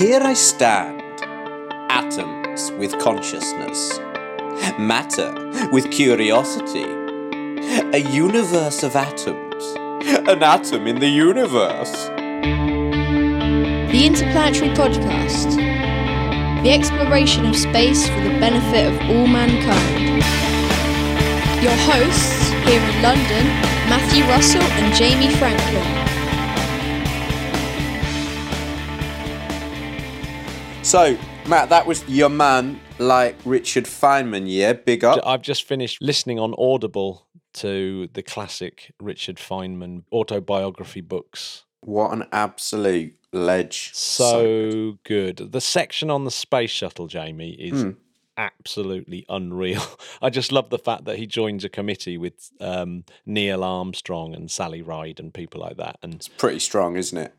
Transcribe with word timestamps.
Here 0.00 0.22
I 0.22 0.32
stand, 0.32 1.02
atoms 1.90 2.72
with 2.78 2.98
consciousness, 3.00 3.98
matter 4.78 5.30
with 5.72 5.90
curiosity, 5.90 6.86
a 7.92 7.98
universe 7.98 8.82
of 8.82 8.96
atoms, 8.96 9.62
an 10.26 10.42
atom 10.42 10.86
in 10.86 11.00
the 11.00 11.08
universe. 11.10 12.06
The 13.92 14.06
Interplanetary 14.06 14.70
Podcast. 14.70 15.56
The 16.62 16.70
exploration 16.70 17.44
of 17.44 17.54
space 17.54 18.08
for 18.08 18.20
the 18.22 18.40
benefit 18.40 18.86
of 18.90 18.98
all 19.10 19.26
mankind. 19.26 20.24
Your 21.62 21.76
hosts 21.76 22.48
here 22.66 22.80
in 22.80 23.02
London, 23.02 23.44
Matthew 23.90 24.24
Russell 24.24 24.62
and 24.62 24.94
Jamie 24.94 25.34
Franklin. 25.34 25.99
So, 30.90 31.16
Matt, 31.46 31.68
that 31.68 31.86
was 31.86 32.02
your 32.08 32.28
man, 32.28 32.80
like 32.98 33.36
Richard 33.44 33.84
Feynman, 33.84 34.46
yeah? 34.46 34.72
Big 34.72 35.04
up. 35.04 35.20
I've 35.24 35.40
just 35.40 35.62
finished 35.62 36.02
listening 36.02 36.40
on 36.40 36.52
Audible 36.58 37.28
to 37.54 38.08
the 38.12 38.24
classic 38.24 38.92
Richard 39.00 39.36
Feynman 39.36 40.02
autobiography 40.12 41.00
books. 41.00 41.62
What 41.82 42.10
an 42.12 42.24
absolute 42.32 43.14
ledge. 43.32 43.90
So 43.94 44.98
good. 45.04 45.52
The 45.52 45.60
section 45.60 46.10
on 46.10 46.24
the 46.24 46.30
space 46.32 46.72
shuttle, 46.72 47.06
Jamie, 47.06 47.52
is 47.52 47.82
Hmm. 47.82 47.90
absolutely 48.36 49.24
unreal. 49.28 49.82
I 50.20 50.28
just 50.28 50.50
love 50.50 50.70
the 50.70 50.78
fact 50.78 51.04
that 51.04 51.18
he 51.18 51.26
joins 51.28 51.62
a 51.64 51.68
committee 51.68 52.18
with 52.18 52.50
um, 52.60 53.04
Neil 53.24 53.62
Armstrong 53.62 54.34
and 54.34 54.50
Sally 54.50 54.82
Ride 54.82 55.20
and 55.20 55.32
people 55.32 55.60
like 55.60 55.76
that. 55.76 55.98
And 56.02 56.14
it's 56.14 56.26
Pretty 56.26 56.58
strong, 56.58 56.96
isn't 56.96 57.16
it? 57.16 57.32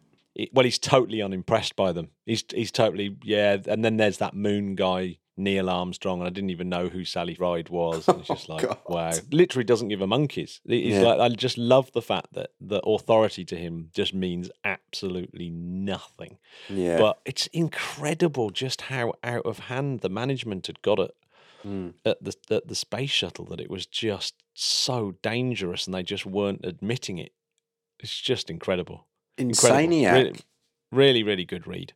Well, 0.54 0.66
he's 0.66 0.80
totally 0.80 1.22
unimpressed 1.22 1.76
by 1.76 1.92
them. 1.92 2.10
He's 2.26 2.44
he's 2.54 2.72
totally 2.72 3.18
yeah. 3.24 3.58
And 3.68 3.84
then 3.84 3.98
there's 3.98 4.18
that 4.20 4.34
moon 4.34 4.76
guy, 4.76 5.18
Neil 5.38 5.70
Armstrong, 5.70 6.20
and 6.20 6.28
I 6.28 6.32
didn't 6.32 6.52
even 6.52 6.70
know 6.70 6.88
who 6.88 7.04
Sally 7.04 7.36
Ride 7.40 7.70
was. 7.70 8.08
And 8.08 8.20
it's 8.20 8.28
just 8.30 8.48
like 8.54 8.62
God. 8.64 8.78
wow, 8.88 9.12
literally 9.32 9.64
doesn't 9.66 9.90
give 9.90 10.02
a 10.02 10.08
monkeys. 10.08 10.62
He's 10.66 10.94
Yeah. 10.96 11.02
like 11.02 11.20
I 11.20 11.30
just 11.36 11.58
love 11.58 11.92
the 11.92 12.02
fact 12.02 12.34
that 12.34 12.52
the 12.62 12.80
authority 12.82 13.44
to 13.46 13.56
him 13.58 13.90
just 13.94 14.14
means 14.14 14.50
absolutely 14.64 15.50
nothing. 15.50 16.38
Yeah. 16.70 16.98
But 16.98 17.20
it's 17.26 17.48
incredible 17.48 18.50
just 18.52 18.82
how 18.84 19.14
out 19.24 19.46
of 19.46 19.60
hand 19.60 20.00
the 20.02 20.10
management 20.10 20.68
had 20.68 20.82
got 20.82 21.00
it 21.00 21.12
Mm. 21.66 21.94
at 22.06 22.24
the 22.24 22.34
at 22.50 22.68
the 22.70 22.74
space 22.74 23.12
shuttle 23.12 23.46
that 23.46 23.62
it 23.62 23.70
was 23.70 23.86
just 23.86 24.34
so 24.56 25.12
dangerous, 25.22 25.86
and 25.86 25.94
they 25.94 26.02
just 26.02 26.26
weren't 26.26 26.66
admitting 26.66 27.20
it. 27.20 27.34
It's 28.00 28.20
just 28.20 28.50
incredible. 28.50 29.06
Insaniac. 29.38 30.14
Really, 30.14 30.34
really, 30.92 31.24
really 31.24 31.46
good 31.46 31.68
read. 31.68 31.94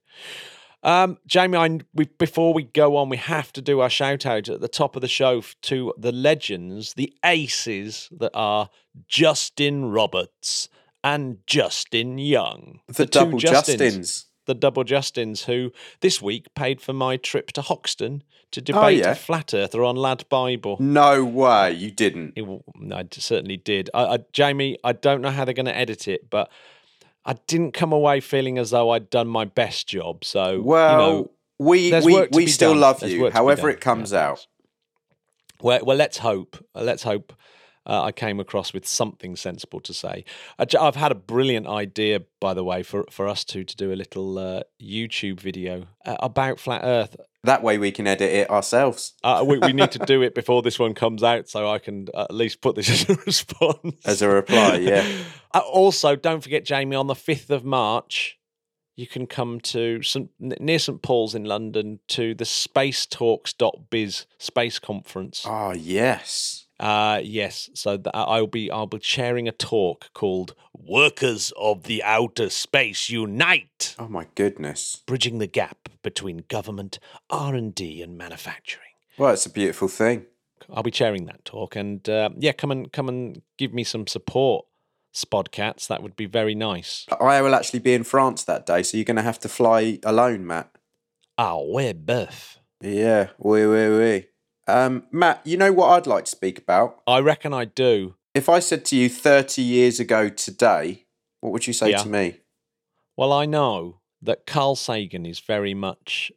Um, 0.84 1.18
Jamie, 1.26 1.58
I, 1.58 1.80
we, 1.96 2.06
before 2.20 2.54
we 2.54 2.64
go 2.64 2.96
on, 2.98 3.10
we 3.10 3.18
have 3.18 3.52
to 3.54 3.62
do 3.62 3.80
our 3.80 3.90
shout 3.90 4.26
out 4.26 4.48
at 4.50 4.62
the 4.62 4.68
top 4.68 4.96
of 4.96 5.02
the 5.02 5.08
show 5.08 5.42
to 5.64 5.94
the 5.98 6.12
legends, 6.12 6.94
the 6.94 7.12
aces 7.26 8.08
that 8.12 8.30
are 8.36 8.70
Justin 9.08 9.86
Roberts 9.86 10.70
and 11.04 11.40
Justin 11.48 12.20
Young. 12.20 12.82
The, 12.88 13.06
two 13.08 13.20
double 13.20 13.40
Justins. 13.40 14.26
The 14.46 14.54
double 14.54 14.84
Justins 14.84 15.46
who 15.46 15.72
this 16.02 16.22
week 16.22 16.54
paid 16.54 16.80
for 16.82 16.94
my 16.94 17.18
trip 17.18 17.52
to 17.54 17.64
Hoxton 17.64 18.22
to 18.52 18.62
debate 18.62 18.84
Oh, 19.04 19.08
yeah. 19.08 19.12
a 19.12 19.16
flat 19.16 19.56
earther 19.56 19.84
on 19.84 19.96
Lad 19.96 20.26
Bible. 20.30 20.78
No 20.80 21.26
way, 21.26 21.72
you 21.72 21.90
didn't. 21.90 22.34
It 22.36 22.46
I 22.94 23.06
certainly 23.12 23.58
did. 23.58 23.90
I, 23.96 24.04
I, 24.06 24.18
Jamie, 24.34 24.78
I 24.84 24.94
don't 24.94 25.22
know 25.22 25.32
how 25.32 25.46
they're 25.46 25.56
going 25.56 25.66
to 25.66 25.76
edit 25.76 26.08
it, 26.08 26.30
but 26.30 26.52
I 27.26 27.34
didn't 27.48 27.72
come 27.72 27.92
away 27.92 28.20
feeling 28.20 28.58
as 28.58 28.70
though 28.70 28.92
I'd 28.92 29.10
done 29.10 29.28
my 29.28 29.46
best 29.46 29.88
job. 29.88 30.24
So, 30.24 30.62
Well, 30.62 30.92
you 30.92 30.98
know, 30.98 31.32
we 31.58 31.92
we, 32.02 32.28
we 32.32 32.48
still 32.48 32.72
done. 32.74 32.82
love 32.82 33.02
you, 33.04 33.22
work 33.22 33.32
to 33.32 33.34
be 33.34 33.38
however 33.38 33.70
it 33.70 33.82
comes 33.82 34.12
Yeah, 34.12 34.28
out. 34.30 34.48
Well, 35.62 35.80
well, 35.84 35.98
let's 35.98 36.20
hope. 36.20 36.64
Let's 36.76 37.04
hope. 37.04 37.34
Uh, 37.86 38.04
I 38.04 38.12
came 38.12 38.40
across 38.40 38.74
with 38.74 38.88
something 38.88 39.36
sensible 39.36 39.80
to 39.82 39.94
say. 39.94 40.26
I've 40.58 40.96
had 40.96 41.12
a 41.12 41.16
brilliant 41.16 41.68
idea, 41.68 42.22
by 42.40 42.54
the 42.54 42.64
way, 42.64 42.84
for, 42.84 43.06
for 43.12 43.28
us 43.28 43.44
two 43.44 43.64
to 43.64 43.76
do 43.76 43.92
a 43.92 43.96
little 43.96 44.38
uh, 44.38 44.62
YouTube 44.82 45.40
video 45.40 45.86
uh, 46.06 46.16
about 46.20 46.60
flat 46.60 46.82
Earth. 46.84 47.16
That 47.44 47.62
way 47.62 47.78
we 47.78 47.92
can 47.92 48.08
edit 48.08 48.32
it 48.32 48.50
ourselves 48.50 49.14
Uh, 49.24 49.44
we, 49.48 49.60
we 49.60 49.72
need 49.72 49.92
to 49.92 50.00
do 50.00 50.22
it 50.24 50.34
before 50.34 50.64
this 50.64 50.80
one 50.80 50.96
comes 50.96 51.22
out, 51.22 51.48
so 51.48 51.70
I 51.70 51.78
can 51.78 52.08
at 52.16 52.34
least 52.34 52.60
put 52.62 52.76
this 52.76 52.90
as 53.10 53.10
a 53.10 53.14
response. 53.26 53.96
as 54.04 54.22
a 54.24 54.30
reply. 54.30 54.78
Yeah. 54.78 55.08
Uh, 55.54 55.60
also, 55.60 56.16
don't 56.16 56.42
forget, 56.42 56.66
Jamie, 56.66 56.96
on 56.96 57.06
the 57.06 57.14
5th 57.14 57.52
of 57.52 57.64
March, 57.64 58.40
you 58.96 59.06
can 59.06 59.28
come 59.28 59.60
to 59.60 60.02
St, 60.02 60.30
near 60.40 60.80
St 60.80 61.02
Paul's 61.02 61.36
in 61.36 61.44
London 61.44 62.00
to 62.08 62.34
the 62.34 62.46
spacetalks.biz 62.46 64.26
space 64.38 64.80
conference. 64.80 65.46
Oh 65.48 65.74
yes. 65.74 66.65
Uh, 66.80 67.22
yes, 67.24 67.70
so 67.74 67.98
th- 67.98 68.12
I'll 68.14 68.48
be 68.48 68.70
I'll 68.70 68.86
be 68.86 69.00
chairing 69.00 69.48
a 69.48 69.52
talk 69.52 70.10
called 70.14 70.56
"Workers 70.74 71.54
of 71.58 71.84
the 71.84 72.04
Outer 72.04 72.50
Space 72.50 73.10
Unite: 73.10 73.96
Oh 73.98 74.10
my 74.10 74.28
goodness. 74.36 75.02
Bridging 75.06 75.38
the 75.38 75.48
Gap 75.48 75.90
Between 76.04 76.44
Government, 76.50 77.00
R 77.30 77.56
and 77.56 77.74
D, 77.74 78.02
and 78.02 78.18
Manufacturing." 78.18 78.84
Well, 79.18 79.34
it's 79.34 79.46
a 79.46 79.50
beautiful 79.50 79.88
thing. 79.88 80.26
I'll 80.70 80.84
be 80.84 80.92
chairing 80.92 81.28
that 81.28 81.46
talk, 81.46 81.76
and 81.76 82.08
uh, 82.10 82.30
yeah, 82.38 82.52
come 82.52 82.72
and 82.72 82.92
come 82.92 83.08
and 83.08 83.42
give 83.58 83.74
me 83.74 83.86
some 83.86 84.06
support, 84.08 84.66
Spodcats. 85.14 85.88
That 85.88 86.04
would 86.04 86.18
be 86.18 86.26
very 86.26 86.56
nice. 86.56 87.06
I 87.22 87.42
will 87.42 87.56
actually 87.56 87.80
be 87.80 87.94
in 87.94 88.04
France 88.04 88.44
that 88.44 88.66
day, 88.66 88.84
so 88.84 88.98
you're 88.98 89.06
going 89.06 89.16
to 89.16 89.22
have 89.22 89.40
to 89.40 89.50
fly 89.50 90.00
alone, 90.04 90.46
Matt. 90.46 90.72
Ah, 91.38 91.60
we're 91.62 91.94
boeuf. 91.94 92.58
Yeah. 92.82 93.30
Oui, 93.38 93.66
oui, 93.66 93.88
oui. 93.90 94.26
Um, 94.68 95.04
Matt, 95.12 95.42
you 95.46 95.58
know 95.58 95.72
what 95.72 95.90
I'd 95.92 96.08
like 96.08 96.26
to 96.26 96.32
speak 96.32 96.58
about? 96.58 97.02
I 97.06 97.20
reckon 97.20 97.54
I 97.54 97.66
do. 97.66 98.16
If 98.34 98.50
I 98.50 98.60
said 98.60 98.84
to 98.86 98.96
you 98.96 99.10
30 99.10 99.62
years 99.62 100.00
ago 100.00 100.30
today, 100.30 101.06
what 101.42 101.54
would 101.54 101.68
you 101.68 101.74
say 101.74 101.92
Yeah. 101.92 101.98
to 102.04 102.10
me? 102.10 102.40
Well, 103.16 103.32
I 103.32 103.46
know 103.46 104.02
that 104.22 104.46
Carl 104.46 104.76
Sagan 104.76 105.26
is 105.26 105.40
very 105.40 105.74
much 105.74 106.32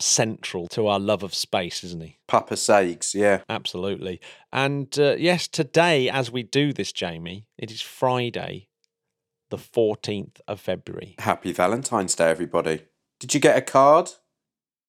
central 0.00 0.66
to 0.68 0.86
our 0.86 0.98
love 0.98 1.22
of 1.22 1.34
space, 1.34 1.84
isn't 1.84 2.02
he? 2.02 2.18
Papa 2.28 2.56
Sags, 2.56 3.14
yeah. 3.14 3.42
Absolutely. 3.48 4.20
And 4.52 4.96
uh, 4.98 5.16
yes, 5.18 5.46
today, 5.48 6.08
as 6.08 6.30
we 6.30 6.42
do 6.42 6.72
this, 6.72 6.92
Jamie, 6.92 7.46
it 7.58 7.70
is 7.70 7.80
Friday, 7.80 8.68
the 9.50 9.56
14th 9.58 10.40
of 10.48 10.60
February. 10.60 11.14
Happy 11.18 11.52
Valentine's 11.52 12.14
Day, 12.14 12.30
everybody. 12.30 12.82
Did 13.20 13.34
you 13.34 13.40
get 13.40 13.56
a 13.56 13.62
card? 13.62 14.10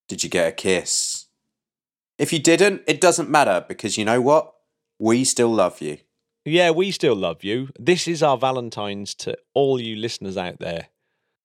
Did 0.08 0.24
you 0.24 0.30
get 0.30 0.48
a 0.48 0.52
kiss? 0.52 1.15
If 2.18 2.32
you 2.32 2.40
didn't, 2.40 2.84
it 2.88 3.02
doesn't 3.02 3.30
matter 3.30 3.66
because 3.68 3.98
you 3.98 4.06
know 4.06 4.22
what? 4.22 4.54
We 5.00 5.24
still 5.24 5.54
love 5.54 5.82
you. 5.82 5.98
Yeah, 6.46 6.72
we 6.72 6.92
still 6.92 7.16
love 7.16 7.44
you. 7.44 7.70
This 7.78 8.08
is 8.08 8.24
our 8.24 8.38
Valentine's 8.38 9.16
to 9.16 9.38
all 9.54 9.82
you 9.82 9.96
listeners 9.96 10.38
out 10.38 10.60
there. 10.60 10.90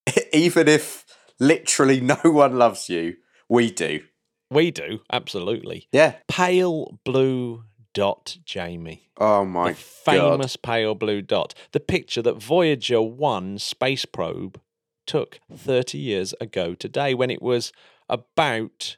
Even 0.32 0.68
if 0.68 1.04
literally 1.38 2.00
no 2.02 2.18
one 2.22 2.58
loves 2.58 2.88
you, 2.88 3.16
we 3.48 3.70
do. 3.70 4.02
We 4.50 4.70
do, 4.70 5.00
absolutely. 5.12 5.88
Yeah. 5.92 6.14
Pale 6.28 6.98
blue 7.04 7.64
dot, 7.94 8.36
Jamie. 8.44 9.10
Oh 9.16 9.44
my 9.44 9.70
the 9.70 9.74
famous 9.76 10.56
pale 10.56 10.94
blue 10.94 11.22
dot. 11.22 11.54
The 11.72 11.80
picture 11.80 12.22
that 12.22 12.42
Voyager 12.42 13.02
1 13.02 13.58
space 13.58 14.04
probe 14.04 14.60
took 15.06 15.40
30 15.52 15.98
years 15.98 16.34
ago 16.40 16.74
today 16.74 17.14
when 17.14 17.30
it 17.30 17.42
was 17.42 17.72
about 18.08 18.96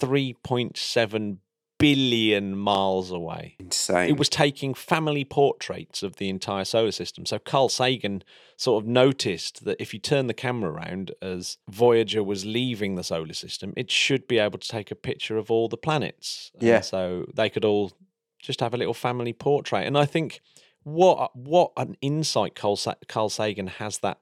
3.7 0.00 1.38
billion 1.78 2.56
miles 2.58 3.10
away. 3.10 3.56
Insane. 3.58 4.10
It 4.10 4.18
was 4.18 4.28
taking 4.28 4.74
family 4.74 5.24
portraits 5.24 6.02
of 6.02 6.16
the 6.16 6.28
entire 6.28 6.64
solar 6.66 6.92
system. 6.92 7.24
So 7.24 7.38
Carl 7.38 7.70
Sagan 7.70 8.22
sort 8.58 8.84
of 8.84 8.88
noticed 8.88 9.64
that 9.64 9.80
if 9.80 9.94
you 9.94 9.98
turn 10.00 10.26
the 10.26 10.34
camera 10.34 10.70
around 10.70 11.12
as 11.22 11.56
Voyager 11.70 12.22
was 12.22 12.44
leaving 12.44 12.96
the 12.96 13.02
solar 13.04 13.32
system, 13.32 13.72
it 13.78 13.90
should 13.90 14.28
be 14.28 14.38
able 14.38 14.58
to 14.58 14.68
take 14.68 14.90
a 14.90 14.94
picture 14.94 15.38
of 15.38 15.50
all 15.50 15.68
the 15.68 15.78
planets. 15.78 16.50
And 16.54 16.62
Yeah. 16.64 16.80
so 16.82 17.24
they 17.34 17.48
could 17.48 17.64
all 17.64 17.92
just 18.38 18.60
have 18.60 18.74
a 18.74 18.76
little 18.76 18.92
family 18.94 19.32
portrait. 19.32 19.86
And 19.86 19.96
I 19.96 20.04
think 20.04 20.40
what 20.82 21.34
what 21.34 21.72
an 21.78 21.96
insight 22.02 22.54
Carl, 22.54 22.76
Sa- 22.76 22.94
Carl 23.08 23.30
Sagan 23.30 23.68
has 23.68 23.98
that 24.00 24.18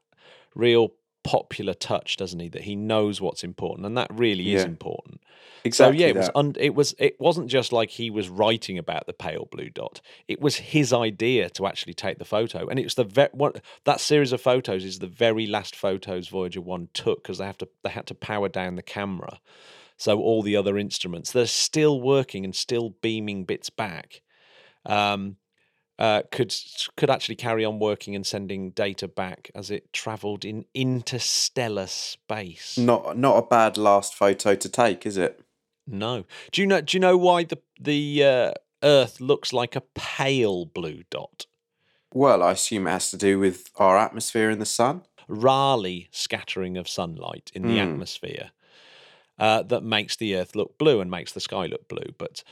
real 0.55 0.93
popular 1.29 1.75
touch, 1.75 2.17
doesn't 2.17 2.41
he? 2.41 2.49
That 2.49 2.63
he 2.63 2.75
knows 2.75 3.21
what's 3.21 3.45
important, 3.45 3.87
and 3.87 3.97
that 3.99 4.11
really 4.15 4.55
is 4.55 4.65
important. 4.65 5.21
exactly 5.63 5.99
so 5.99 6.03
yeah, 6.05 6.09
it 6.09 6.17
was 6.17 6.31
un- 6.35 6.57
it 6.59 6.75
was 6.75 6.95
it 6.99 7.21
wasn't 7.21 7.49
just 7.49 7.71
like 7.71 7.91
he 7.91 8.09
was 8.09 8.31
writing 8.31 8.79
about 8.79 9.07
the 9.07 9.13
pale 9.13 9.47
blue 9.51 9.69
dot. 9.69 10.01
It 10.27 10.41
was 10.41 10.57
his 10.57 10.91
idea 10.93 11.51
to 11.51 11.67
actually 11.67 11.93
take 11.93 12.19
the 12.19 12.25
photo, 12.25 12.67
and 12.69 12.79
it 12.79 12.85
was 12.85 12.95
the 12.95 13.05
ve- 13.05 13.29
one, 13.33 13.53
that 13.85 14.01
series 14.01 14.33
of 14.33 14.41
photos 14.41 14.85
is 14.85 15.01
the 15.01 15.07
very 15.07 15.47
last 15.47 15.77
photos 15.77 16.29
Voyager 16.29 16.63
One 16.63 16.89
took 16.95 17.23
because 17.23 17.39
they 17.39 17.47
have 17.47 17.59
to 17.59 17.69
they 17.85 17.91
had 17.91 18.07
to 18.07 18.15
power 18.15 18.49
down 18.49 18.77
the 18.77 18.83
camera, 18.83 19.39
so 19.99 20.19
all 20.21 20.43
the 20.43 20.57
other 20.57 20.79
instruments 20.79 21.31
they're 21.33 21.47
still 21.47 22.01
working 22.01 22.45
and 22.47 22.57
still 22.57 22.91
beaming 23.03 23.45
bits 23.45 23.69
back. 23.69 24.23
Um, 24.87 25.37
uh, 25.99 26.23
could 26.31 26.55
could 26.97 27.11
actually 27.11 27.37
carry 27.37 27.65
on 27.65 27.79
working 27.79 28.15
and 28.15 28.27
sending 28.27 28.71
data 28.71 29.09
back 29.09 29.51
as 29.55 29.71
it 29.71 29.93
travelled 29.93 30.45
in 30.45 30.65
interstellar 30.75 31.87
space. 31.87 32.79
Not 32.79 33.19
not 33.19 33.37
a 33.39 33.47
bad 33.47 33.77
last 33.77 34.15
photo 34.15 34.55
to 34.55 34.69
take, 34.69 35.07
is 35.07 35.17
it? 35.17 35.41
No. 35.87 36.25
Do 36.53 36.61
you 36.61 36.67
know? 36.67 36.81
Do 36.81 36.97
you 36.97 37.01
know 37.01 37.17
why 37.17 37.45
the 37.45 37.59
the 37.81 38.25
uh, 38.25 38.53
Earth 38.83 39.21
looks 39.21 39.53
like 39.53 39.75
a 39.75 39.83
pale 39.95 40.67
blue 40.67 41.03
dot? 41.11 41.47
Well, 42.15 42.43
I 42.43 42.53
assume 42.53 42.87
it 42.87 42.91
has 42.93 43.11
to 43.11 43.17
do 43.17 43.39
with 43.39 43.71
our 43.77 43.99
atmosphere 43.99 44.51
and 44.51 44.61
the 44.61 44.67
sun. 44.67 45.03
Rayleigh 45.29 46.07
scattering 46.11 46.79
of 46.79 46.89
sunlight 46.89 47.51
in 47.55 47.63
the 47.67 47.79
Hmm. 47.79 47.91
atmosphere 47.93 48.51
uh, 49.39 49.63
that 49.65 49.83
makes 49.83 50.17
the 50.17 50.35
Earth 50.35 50.57
look 50.57 50.79
blue 50.79 51.01
and 51.01 51.11
makes 51.11 51.33
the 51.33 51.41
sky 51.41 51.67
look 51.67 51.87
blue, 51.87 52.13
but 52.17 52.43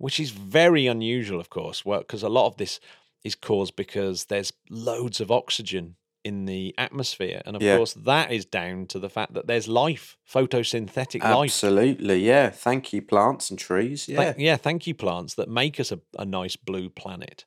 which 0.00 0.18
is 0.18 0.30
very 0.30 0.86
unusual, 0.86 1.38
of 1.38 1.50
course, 1.50 1.82
because 1.82 2.22
a 2.22 2.28
lot 2.30 2.46
of 2.46 2.56
this 2.56 2.80
is 3.22 3.34
caused 3.34 3.76
because 3.76 4.24
there's 4.24 4.50
loads 4.70 5.20
of 5.20 5.30
oxygen 5.30 5.96
in 6.24 6.46
the 6.46 6.74
atmosphere, 6.78 7.42
and 7.44 7.54
of 7.54 7.62
Yeah. 7.62 7.76
course 7.76 7.92
that 7.94 8.32
is 8.32 8.46
down 8.46 8.86
to 8.86 8.98
the 8.98 9.10
fact 9.10 9.34
that 9.34 9.46
there's 9.46 9.68
life, 9.68 10.16
photosynthetic 10.26 11.22
life. 11.22 11.50
Absolutely, 11.50 12.24
yeah. 12.26 12.48
Thank 12.48 12.92
you, 12.94 13.02
plants 13.02 13.50
and 13.50 13.58
trees. 13.58 14.08
Yeah. 14.08 14.16
Thank, 14.16 14.38
yeah, 14.38 14.56
thank 14.56 14.86
you, 14.86 14.94
plants 14.94 15.34
that 15.34 15.48
make 15.48 15.78
us 15.78 15.92
a, 15.92 16.00
a 16.18 16.24
nice 16.24 16.56
blue 16.56 16.88
planet. 16.88 17.44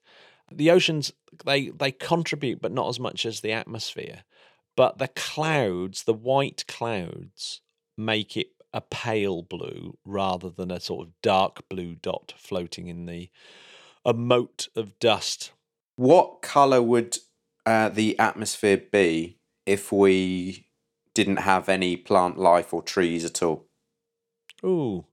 The 0.51 0.69
oceans 0.69 1.11
they 1.45 1.69
they 1.69 1.91
contribute, 1.91 2.61
but 2.61 2.71
not 2.71 2.89
as 2.89 2.99
much 2.99 3.25
as 3.25 3.41
the 3.41 3.51
atmosphere. 3.51 4.23
But 4.75 4.99
the 4.99 5.07
clouds, 5.07 6.03
the 6.03 6.13
white 6.13 6.65
clouds, 6.67 7.61
make 7.97 8.37
it 8.37 8.47
a 8.73 8.81
pale 8.81 9.41
blue 9.43 9.97
rather 10.03 10.49
than 10.49 10.71
a 10.71 10.79
sort 10.79 11.07
of 11.07 11.13
dark 11.21 11.67
blue 11.69 11.95
dot 11.95 12.33
floating 12.37 12.87
in 12.87 13.05
the 13.05 13.29
a 14.05 14.13
moat 14.13 14.67
of 14.75 14.97
dust. 14.99 15.51
What 15.95 16.41
colour 16.41 16.81
would 16.81 17.17
uh, 17.65 17.89
the 17.89 18.17
atmosphere 18.19 18.81
be 18.91 19.37
if 19.65 19.91
we 19.91 20.67
didn't 21.13 21.37
have 21.37 21.69
any 21.69 21.95
plant 21.95 22.37
life 22.39 22.73
or 22.73 22.81
trees 22.81 23.23
at 23.23 23.41
all? 23.43 23.67
Ooh. 24.65 25.05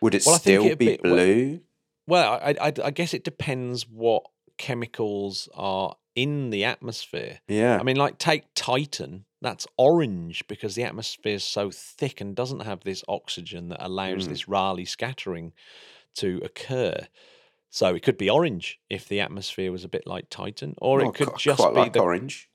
Would 0.00 0.14
it 0.14 0.24
Well, 0.26 0.38
still 0.38 0.62
be 0.70 0.74
be- 0.74 1.00
well- 1.02 1.14
blue? 1.14 1.60
Well, 2.08 2.34
I, 2.34 2.54
I, 2.60 2.72
I 2.84 2.90
guess 2.92 3.14
it 3.14 3.24
depends 3.24 3.88
what 3.88 4.22
chemicals 4.58 5.48
are 5.54 5.96
in 6.14 6.50
the 6.50 6.64
atmosphere. 6.64 7.40
Yeah. 7.48 7.78
I 7.78 7.82
mean, 7.82 7.96
like 7.96 8.18
take 8.18 8.44
Titan, 8.54 9.24
that's 9.42 9.66
orange 9.76 10.46
because 10.48 10.74
the 10.74 10.84
atmosphere 10.84 11.34
is 11.34 11.44
so 11.44 11.70
thick 11.70 12.20
and 12.20 12.34
doesn't 12.34 12.60
have 12.60 12.80
this 12.84 13.04
oxygen 13.06 13.68
that 13.68 13.84
allows 13.84 14.26
Mm. 14.26 14.30
this 14.30 14.48
Rayleigh 14.48 14.86
scattering 14.86 15.52
to 16.14 16.40
occur. 16.44 17.06
So 17.70 17.94
it 17.94 18.02
could 18.02 18.16
be 18.16 18.30
orange 18.30 18.80
if 18.88 19.06
the 19.06 19.20
atmosphere 19.20 19.70
was 19.70 19.84
a 19.84 19.88
bit 19.88 20.06
like 20.06 20.30
Titan, 20.30 20.74
or 20.78 21.02
Oh, 21.02 21.08
it 21.10 21.14
could 21.14 21.36
just 21.38 21.58
be 21.62 21.68
like 21.74 21.92
the 21.92 22.00
orange. 22.00 22.48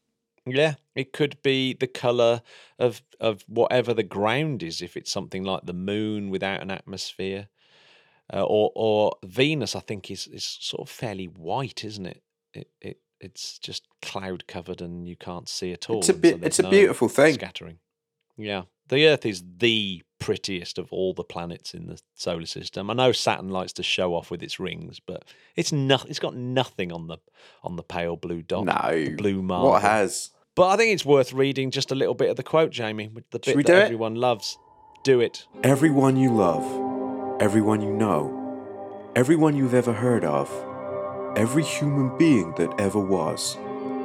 yeah, 0.48 0.76
it 0.96 1.14
could 1.14 1.40
be 1.44 1.74
the 1.74 1.88
color 1.88 2.42
of 2.80 3.04
of 3.20 3.44
whatever 3.48 3.94
the 3.94 4.02
ground 4.04 4.64
is. 4.64 4.82
If 4.82 4.98
it's 4.98 5.12
something 5.12 5.44
like 5.44 5.66
the 5.66 5.74
moon 5.74 6.32
without 6.32 6.62
an 6.62 6.72
atmosphere, 6.72 7.50
uh, 8.34 8.44
or 8.44 8.72
or 8.76 9.14
Venus, 9.24 9.76
I 9.76 9.80
think 9.80 10.10
is 10.12 10.28
is 10.28 10.58
sort 10.60 10.82
of 10.82 10.90
fairly 10.90 11.26
white, 11.26 11.84
isn't 11.84 12.06
it? 12.06 12.22
It 12.54 12.70
it 12.82 12.98
it's 13.20 13.60
just 13.60 13.88
cloud 14.02 14.48
covered 14.48 14.82
and 14.82 15.08
you 15.08 15.16
can't 15.16 15.48
see 15.48 15.72
at 15.74 15.90
all. 15.90 16.00
It's 16.00 16.10
a 16.10 16.14
bit. 16.14 16.42
there's 16.42 16.52
it's 16.52 16.60
a 16.60 16.64
no 16.64 16.70
beautiful 16.70 17.08
thing. 17.08 17.36
Scattering. 17.36 17.80
Yeah, 18.38 18.64
the 18.88 19.08
Earth 19.08 19.26
is 19.26 19.44
the 19.58 20.02
prettiest 20.20 20.78
of 20.78 20.92
all 20.92 21.14
the 21.14 21.24
planets 21.24 21.74
in 21.74 21.88
the 21.88 22.00
solar 22.16 22.46
system. 22.46 22.90
I 22.90 22.94
know 22.94 23.12
Saturn 23.12 23.50
likes 23.50 23.74
to 23.74 23.84
show 23.84 24.16
off 24.16 24.32
with 24.32 24.42
its 24.42 24.60
rings, 24.60 25.00
but 25.00 25.26
it's 25.56 25.72
not. 25.72 26.10
It's 26.10 26.20
got 26.20 26.36
nothing 26.36 26.92
on 26.92 27.08
the 27.08 27.18
on 27.64 27.76
the 27.76 27.84
pale 27.84 28.16
blue 28.16 28.42
dot. 28.42 28.66
No. 28.66 29.16
blue 29.18 29.42
mark. 29.42 29.66
What 29.66 29.82
has? 29.82 30.32
But 30.56 30.70
I 30.70 30.78
think 30.78 30.94
it's 30.94 31.06
worth 31.06 31.32
reading 31.34 31.72
just 31.72 31.92
a 31.92 31.96
little 31.96 32.14
bit 32.14 32.30
of 32.30 32.36
the 32.36 32.44
quote, 32.44 32.72
Jamie, 32.72 33.08
with 33.08 33.30
the 33.32 33.40
bit 33.40 33.56
we 33.56 33.64
that 33.64 33.72
do 33.72 33.78
it? 33.78 33.84
everyone 33.84 34.16
loves. 34.16 34.58
Do 35.04 35.20
it. 35.22 35.46
Everyone 35.64 36.18
you 36.18 36.32
love, 36.32 36.64
everyone 37.42 37.82
you 37.82 37.92
know, 37.92 39.10
everyone 39.16 39.56
you've 39.56 39.74
ever 39.74 39.94
heard 39.94 40.24
of, 40.24 40.48
every 41.36 41.64
human 41.64 42.16
being 42.16 42.54
that 42.54 42.72
ever 42.80 43.00
was, 43.00 43.58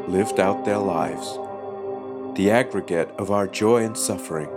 lived 0.09 0.41
out 0.41 0.65
their 0.65 0.79
lives. 0.79 1.39
The 2.35 2.51
aggregate 2.51 3.11
of 3.19 3.31
our 3.31 3.47
joy 3.47 3.85
and 3.85 3.95
suffering, 3.95 4.49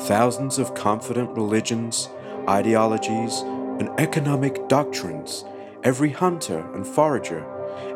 thousands 0.00 0.58
of 0.58 0.74
confident 0.74 1.36
religions, 1.36 2.08
ideologies, 2.48 3.40
and 3.78 3.90
economic 4.00 4.68
doctrines, 4.68 5.44
every 5.84 6.12
hunter 6.12 6.60
and 6.72 6.86
forager, 6.86 7.44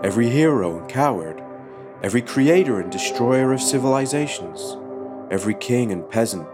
every 0.05 0.29
hero 0.29 0.79
and 0.79 0.91
coward, 0.91 1.43
every 2.03 2.21
creator 2.21 2.79
and 2.81 2.93
destroyer 2.93 3.51
of 3.51 3.63
civilizations, 3.63 4.77
every 5.31 5.55
king 5.55 5.91
and 5.91 6.07
peasant, 6.11 6.47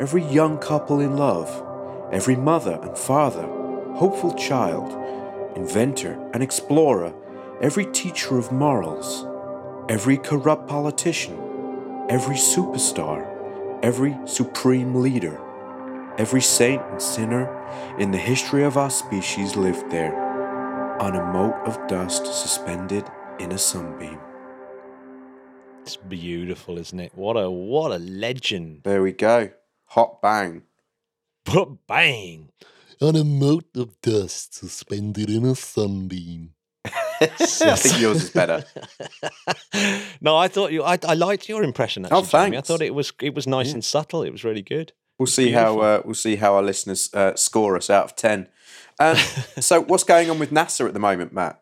every 0.00 0.24
young 0.24 0.58
couple 0.58 0.98
in 0.98 1.16
love, 1.16 1.64
every 2.14 2.36
mother 2.36 2.78
and 2.82 2.96
father, 2.96 3.42
hopeful 3.96 4.32
child, 4.34 4.88
inventor 5.56 6.12
and 6.32 6.44
explorer, 6.44 7.12
every 7.60 7.84
teacher 7.86 8.38
of 8.38 8.52
morals, 8.52 9.26
every 9.88 10.16
corrupt 10.16 10.68
politician, 10.68 11.36
every 12.08 12.36
superstar, 12.36 13.26
every 13.82 14.16
supreme 14.26 14.94
leader, 14.94 15.40
every 16.16 16.40
saint 16.40 16.80
and 16.82 17.02
sinner 17.02 17.50
in 17.98 18.12
the 18.12 18.18
history 18.18 18.62
of 18.62 18.76
our 18.76 18.90
species 18.90 19.56
lived 19.56 19.90
there, 19.90 20.14
on 21.00 21.16
a 21.16 21.32
mote 21.32 21.66
of 21.66 21.84
dust 21.88 22.26
suspended 22.26 23.04
in 23.40 23.50
a 23.50 23.58
sunbeam. 23.58 24.20
It's 25.82 25.96
beautiful, 25.96 26.78
isn't 26.78 27.00
it? 27.00 27.12
What 27.16 27.34
a 27.34 27.50
what 27.50 27.90
a 27.90 27.98
legend. 27.98 28.82
There 28.84 29.02
we 29.02 29.12
go. 29.12 29.50
Hot 29.86 30.22
bang. 30.22 30.62
But 31.44 31.86
bang. 31.86 32.50
on 33.00 33.16
a 33.16 33.24
mote 33.24 33.76
of 33.76 34.00
dust 34.00 34.54
suspended 34.54 35.28
in 35.30 35.44
a 35.44 35.54
sunbeam. 35.54 36.50
I 37.20 37.26
think 37.26 38.00
yours 38.00 38.24
is 38.24 38.30
better. 38.30 38.64
no, 40.20 40.36
I 40.36 40.48
thought 40.48 40.72
you. 40.72 40.82
I, 40.82 40.98
I 41.06 41.14
liked 41.14 41.48
your 41.48 41.62
impression. 41.62 42.04
Actually, 42.04 42.18
Oh, 42.20 42.24
Jamie. 42.44 42.56
I 42.58 42.60
thought 42.60 42.82
it 42.82 42.94
was 42.94 43.12
it 43.20 43.34
was 43.34 43.46
nice 43.46 43.68
Yeah. 43.68 43.74
and 43.74 43.84
subtle. 43.84 44.22
It 44.22 44.30
was 44.30 44.44
really 44.44 44.62
good. 44.62 44.92
We'll 45.18 45.26
see 45.26 45.52
how 45.52 45.78
uh, 45.80 46.02
we'll 46.04 46.14
see 46.14 46.36
how 46.36 46.54
our 46.56 46.62
listeners 46.62 47.08
uh, 47.14 47.34
score 47.36 47.76
us 47.76 47.88
out 47.88 48.04
of 48.04 48.16
ten. 48.16 48.48
Um, 48.98 49.16
so, 49.60 49.80
what's 49.80 50.04
going 50.04 50.28
on 50.30 50.38
with 50.38 50.50
NASA 50.50 50.86
at 50.86 50.92
the 50.94 51.00
moment, 51.00 51.32
Matt? 51.32 51.60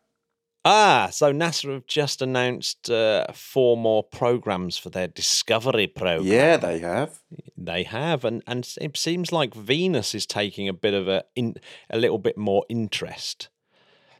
Ah, 0.64 1.09
so 1.11 1.32
NASA 1.32 1.73
have 1.73 1.87
just 1.87 2.23
announced 2.23 2.88
uh, 2.88 3.26
four 3.32 3.76
more 3.76 4.05
programs 4.05 4.79
for 4.79 4.91
their 4.91 5.09
Discovery 5.09 5.88
program. 5.88 6.25
Yeah, 6.26 6.56
they 6.56 6.79
have. 6.79 7.19
They 7.56 7.83
have, 7.83 8.25
and 8.25 8.42
and 8.47 8.69
it 8.81 8.97
seems 8.97 9.33
like 9.33 9.54
Venus 9.54 10.14
is 10.14 10.25
taking 10.26 10.69
a 10.69 10.73
bit 10.73 10.95
of 10.95 11.09
a 11.09 11.25
in, 11.35 11.57
a 11.90 11.99
little 11.99 12.19
bit 12.19 12.37
more 12.38 12.64
interest. 12.69 13.49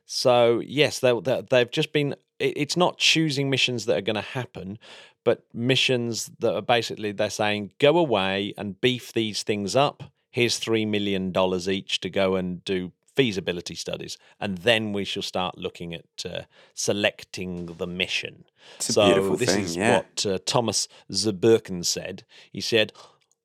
So 0.04 0.61
yes, 0.66 0.99
they, 0.99 1.12
they 1.20 1.42
they've 1.49 1.70
just 1.70 1.92
been. 1.92 2.12
it- 2.40 2.56
It's 2.56 2.76
not 2.76 2.99
choosing 2.99 3.49
missions 3.49 3.87
that 3.87 3.96
are 3.96 4.00
going 4.12 4.16
to 4.16 4.32
happen, 4.40 4.78
but 5.25 5.44
missions 5.54 6.30
that 6.40 6.54
are 6.54 6.62
basically 6.62 7.12
they're 7.12 7.30
saying 7.30 7.70
go 7.78 7.96
away 7.96 8.52
and 8.58 8.80
beef 8.80 9.12
these 9.12 9.44
things 9.44 9.76
up. 9.76 10.02
Here's 10.30 10.58
three 10.58 10.87
million 10.87 11.30
dollars 11.30 11.68
each 11.68 12.00
to 12.00 12.11
go 12.11 12.34
and 12.34 12.64
do 12.64 12.90
feasibility 13.14 13.75
studies, 13.75 14.19
and 14.40 14.59
then 14.59 14.92
we 14.92 15.04
shall 15.04 15.23
start 15.23 15.59
looking 15.59 15.95
at 15.95 16.25
uh, 16.25 16.42
selecting 16.75 17.66
the 17.66 17.87
mission. 17.87 18.45
It's 18.76 18.95
so 18.95 19.37
this 19.37 19.54
thing, 19.54 19.64
is 19.64 19.76
yeah. 19.76 19.97
what 19.97 20.26
uh, 20.26 20.38
Thomas 20.45 20.88
Zurbuchen 21.11 21.85
said. 21.85 22.25
He 22.52 22.61
said, 22.61 22.92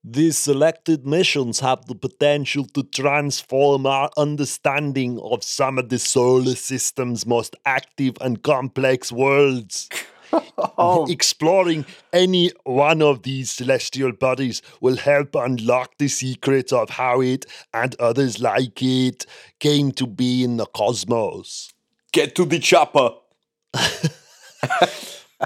"These 0.04 0.38
selected 0.38 1.06
missions 1.06 1.60
have 1.60 1.86
the 1.86 1.96
potential 1.96 2.66
to 2.66 2.84
transform 2.84 3.86
our 3.86 4.10
understanding 4.18 5.20
of 5.20 5.44
some 5.44 5.78
of 5.78 5.90
the 5.90 6.00
solar 6.00 6.56
system's 6.56 7.26
most 7.26 7.56
active 7.66 8.18
and 8.22 8.42
complex 8.42 9.12
worlds." 9.12 9.90
Oh, 10.78 11.06
Exploring 11.10 11.86
any 12.14 12.52
one 12.64 13.02
of 13.02 13.24
these 13.24 13.50
celestial 13.52 14.12
bodies 14.12 14.62
will 14.82 14.98
help 14.98 15.36
unlock 15.36 15.98
the 15.98 16.08
secrets 16.08 16.72
of 16.74 16.90
how 16.92 17.22
it 17.22 17.46
and 17.74 17.96
others 18.00 18.40
like 18.42 18.82
it 18.82 19.26
came 19.60 19.92
to 19.94 20.08
be 20.08 20.44
in 20.44 20.58
the 20.58 20.66
cosmos. 20.66 21.72
get 22.12 22.36
to 22.36 22.46
the 22.46 22.60
chopper. 22.60 23.12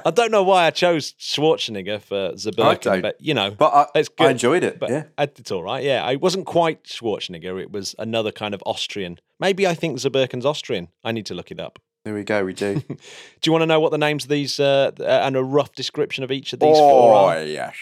I 0.06 0.10
don't 0.12 0.32
know 0.32 0.44
why 0.44 0.66
I 0.68 0.70
chose 0.72 1.14
Schwarzenegger 1.20 2.02
for 2.02 2.32
don't. 2.82 3.02
but 3.02 3.20
you 3.20 3.34
know, 3.34 3.52
But 3.52 3.74
I, 3.74 3.86
It's 4.00 4.10
I 4.20 4.30
enjoyed 4.30 4.64
it. 4.64 4.80
but 4.80 4.90
yeah. 4.90 5.04
it- 5.18 5.38
it's 5.40 5.52
all 5.52 5.64
right. 5.64 5.84
Yeah, 5.84 6.10
it 6.10 6.22
wasn't 6.22 6.46
quite 6.46 6.86
Schwarzenegger. 6.86 7.62
It 7.62 7.72
was 7.72 7.94
another 8.00 8.32
kind 8.32 8.54
of 8.54 8.64
Austrian. 8.66 9.20
Maybe 9.40 9.68
I 9.68 9.74
think 9.74 9.98
Zurbuchen's 10.00 10.46
Austrian. 10.46 10.88
I 11.04 11.12
need 11.12 11.26
to 11.26 11.34
look 11.34 11.52
it 11.52 11.60
up. 11.60 11.80
There 12.04 12.14
we 12.14 12.24
go. 12.24 12.44
We 12.44 12.54
do. 12.54 12.76
Do 12.80 12.96
you 13.46 13.52
want 13.52 13.62
to 13.62 13.68
know 13.68 13.80
what 13.80 13.92
the 13.92 13.98
names 13.98 14.24
of 14.24 14.30
these 14.30 14.60
uh, 14.60 14.92
and 15.00 15.36
a 15.36 15.44
rough 15.44 15.74
description 15.74 16.24
of 16.24 16.32
each 16.32 16.52
of 16.54 16.60
these 16.60 16.78
four 16.78 17.14
oh 17.14 17.16
are? 17.16 17.38
Oh 17.38 17.44
yes. 17.44 17.76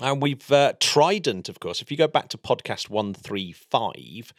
And 0.00 0.22
we've 0.22 0.50
uh, 0.52 0.72
Trident, 0.80 1.48
of 1.48 1.60
course. 1.60 1.82
If 1.82 1.90
you 1.90 1.96
go 1.96 2.06
back 2.08 2.28
to 2.28 2.38
podcast 2.38 2.88
one 2.88 3.12
three 3.14 3.52
five, 3.52 4.32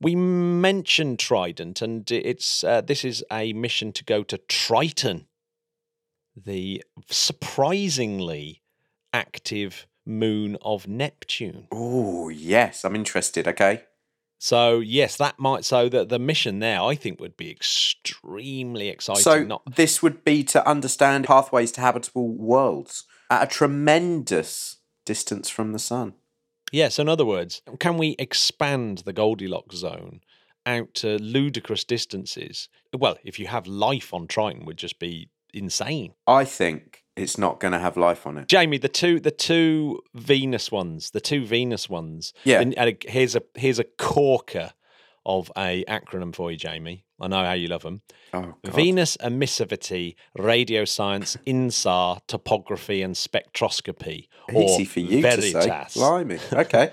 We 0.00 0.16
mentioned 0.16 1.18
Trident, 1.20 1.80
and 1.82 2.10
it's 2.10 2.64
uh, 2.64 2.80
this 2.80 3.04
is 3.04 3.22
a 3.30 3.52
mission 3.52 3.92
to 3.92 4.04
go 4.04 4.22
to 4.24 4.38
Triton, 4.48 5.26
the 6.36 6.82
surprisingly 7.08 8.62
active 9.12 9.86
moon 10.04 10.56
of 10.62 10.88
Neptune. 10.88 11.68
Oh, 11.70 12.28
yes, 12.30 12.84
I'm 12.84 12.96
interested. 12.96 13.46
Okay. 13.46 13.84
So 14.42 14.80
yes, 14.80 15.16
that 15.18 15.38
might 15.38 15.64
so 15.64 15.88
that 15.88 16.08
the 16.08 16.18
mission 16.18 16.58
there 16.58 16.82
I 16.82 16.96
think 16.96 17.20
would 17.20 17.36
be 17.36 17.48
extremely 17.48 18.88
exciting. 18.88 19.22
So 19.22 19.44
Not 19.44 19.76
this 19.76 20.02
would 20.02 20.24
be 20.24 20.42
to 20.42 20.68
understand 20.68 21.26
pathways 21.26 21.70
to 21.72 21.80
habitable 21.80 22.28
worlds 22.28 23.04
at 23.30 23.44
a 23.44 23.46
tremendous 23.46 24.78
distance 25.04 25.48
from 25.48 25.70
the 25.70 25.78
sun. 25.78 26.14
Yes, 26.72 26.98
in 26.98 27.08
other 27.08 27.24
words, 27.24 27.62
can 27.78 27.96
we 27.96 28.16
expand 28.18 29.04
the 29.04 29.12
Goldilocks 29.12 29.76
zone 29.76 30.22
out 30.66 30.92
to 30.94 31.18
ludicrous 31.18 31.84
distances? 31.84 32.68
Well, 32.92 33.18
if 33.22 33.38
you 33.38 33.46
have 33.46 33.68
life 33.68 34.12
on 34.12 34.26
Triton, 34.26 34.66
would 34.66 34.76
just 34.76 34.98
be 34.98 35.28
insane. 35.54 36.14
I 36.26 36.46
think 36.46 37.01
it's 37.16 37.36
not 37.38 37.60
going 37.60 37.72
to 37.72 37.78
have 37.78 37.96
life 37.96 38.26
on 38.26 38.38
it. 38.38 38.48
Jamie, 38.48 38.78
the 38.78 38.88
two 38.88 39.20
the 39.20 39.30
two 39.30 40.00
Venus 40.14 40.70
ones, 40.72 41.10
the 41.10 41.20
two 41.20 41.44
Venus 41.44 41.88
ones. 41.88 42.32
Yeah. 42.44 42.60
and- 42.60 42.76
and 42.78 42.96
here's 43.06 43.36
a 43.36 43.42
here's 43.54 43.78
a 43.78 43.84
corker 43.84 44.72
of 45.24 45.52
a 45.56 45.84
acronym 45.88 46.34
for 46.34 46.50
you, 46.50 46.56
Jamie. 46.56 47.04
I 47.20 47.28
know 47.28 47.44
how 47.44 47.52
you 47.52 47.68
love 47.68 47.82
them. 47.82 48.02
Oh, 48.34 48.54
God. 48.64 48.74
Venus 48.74 49.16
emissivity, 49.18 50.16
radio 50.36 50.84
science, 50.84 51.36
INSAR, 51.46 52.20
topography, 52.26 53.00
and 53.02 53.14
spectroscopy. 53.14 54.26
Easy 54.52 54.82
or 54.82 54.86
for 54.86 54.98
you 55.00 55.22
Veritas. 55.22 55.52
to 55.52 55.62
say. 55.90 56.00
Blimey. 56.00 56.38
Okay. 56.52 56.90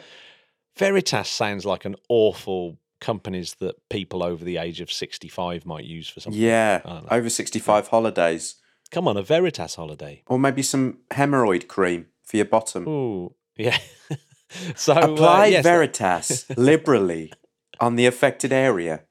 Veritas 0.77 1.27
sounds 1.29 1.65
like 1.65 1.85
an 1.85 1.95
awful 2.09 2.77
companies 3.01 3.55
that 3.59 3.75
people 3.89 4.21
over 4.23 4.43
the 4.45 4.57
age 4.57 4.81
of 4.81 4.91
65 4.91 5.65
might 5.65 5.85
use 5.85 6.07
for 6.09 6.19
something. 6.19 6.39
yeah. 6.39 6.81
I 6.85 6.89
don't 6.89 7.03
know. 7.03 7.17
Over 7.17 7.29
65 7.29 7.87
holidays. 7.87 8.55
Come 8.91 9.07
on, 9.07 9.17
a 9.17 9.23
Veritas 9.23 9.75
holiday. 9.75 10.23
Or 10.27 10.39
maybe 10.39 10.63
some 10.63 10.99
hemorrhoid 11.11 11.67
cream 11.67 12.07
for 12.23 12.37
your 12.37 12.45
bottom. 12.45 12.87
Ooh, 12.87 13.35
yeah. 13.55 13.77
so 14.75 14.93
uh, 14.93 15.11
Apply 15.11 15.47
yes, 15.47 15.63
Veritas 15.63 16.45
liberally 16.57 17.31
on 17.79 17.95
the 17.95 18.05
affected 18.05 18.51
area. 18.51 19.03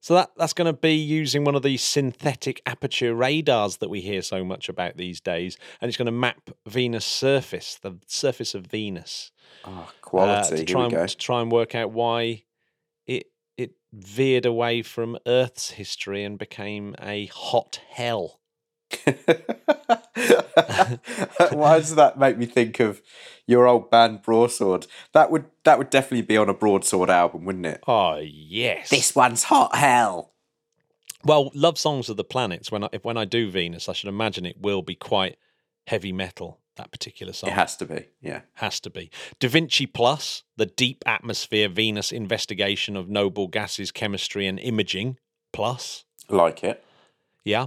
So 0.00 0.14
that 0.14 0.32
that's 0.36 0.52
going 0.52 0.66
to 0.66 0.72
be 0.72 0.94
using 0.94 1.44
one 1.44 1.54
of 1.54 1.62
these 1.62 1.80
synthetic 1.80 2.60
aperture 2.66 3.14
radars 3.14 3.76
that 3.76 3.88
we 3.88 4.00
hear 4.00 4.20
so 4.22 4.44
much 4.44 4.68
about 4.68 4.96
these 4.96 5.20
days, 5.20 5.56
and 5.80 5.88
it's 5.88 5.96
going 5.96 6.06
to 6.06 6.12
map 6.12 6.50
Venus' 6.66 7.04
surface, 7.04 7.78
the 7.80 7.98
surface 8.08 8.52
of 8.56 8.66
Venus, 8.66 9.30
Oh, 9.64 9.88
uh, 10.14 10.42
to 10.48 10.64
try 10.64 10.86
and 10.86 11.08
to 11.08 11.16
try 11.16 11.40
and 11.40 11.52
work 11.52 11.76
out 11.76 11.92
why 11.92 12.42
it 13.06 13.26
it 13.56 13.74
veered 13.92 14.44
away 14.44 14.82
from 14.82 15.18
Earth's 15.24 15.70
history 15.70 16.24
and 16.24 16.36
became 16.36 16.96
a 17.00 17.26
hot 17.26 17.80
hell. 17.90 18.40
Why 21.52 21.78
does 21.78 21.94
that 21.94 22.18
make 22.18 22.38
me 22.38 22.46
think 22.46 22.80
of 22.80 23.02
your 23.46 23.66
old 23.66 23.90
band 23.90 24.22
Broadsword? 24.22 24.86
That 25.12 25.30
would 25.30 25.46
that 25.64 25.78
would 25.78 25.90
definitely 25.90 26.22
be 26.22 26.36
on 26.36 26.48
a 26.48 26.54
Broadsword 26.54 27.10
album, 27.10 27.44
wouldn't 27.44 27.66
it? 27.66 27.82
Oh 27.86 28.16
yes. 28.16 28.90
This 28.90 29.14
one's 29.14 29.44
hot 29.44 29.74
hell. 29.74 30.32
Well, 31.24 31.50
love 31.54 31.78
songs 31.78 32.08
of 32.08 32.16
the 32.16 32.24
planets. 32.24 32.72
When 32.72 32.84
I 32.84 32.88
if, 32.92 33.04
when 33.04 33.16
I 33.16 33.24
do 33.24 33.50
Venus, 33.50 33.88
I 33.88 33.92
should 33.92 34.08
imagine 34.08 34.46
it 34.46 34.60
will 34.60 34.82
be 34.82 34.94
quite 34.94 35.36
heavy 35.86 36.12
metal. 36.12 36.58
That 36.76 36.90
particular 36.90 37.34
song 37.34 37.50
It 37.50 37.52
has 37.52 37.76
to 37.76 37.84
be, 37.84 38.06
yeah. 38.22 38.40
has 38.54 38.80
to 38.80 38.88
be. 38.88 39.10
Da 39.38 39.46
Vinci 39.46 39.84
Plus, 39.84 40.42
the 40.56 40.64
deep 40.64 41.04
atmosphere 41.04 41.68
Venus 41.68 42.10
investigation 42.10 42.96
of 42.96 43.10
noble 43.10 43.46
gases, 43.46 43.92
chemistry, 43.92 44.46
and 44.46 44.58
imaging. 44.58 45.18
Plus, 45.52 46.06
Like 46.30 46.64
it. 46.64 46.82
Yeah, 47.44 47.66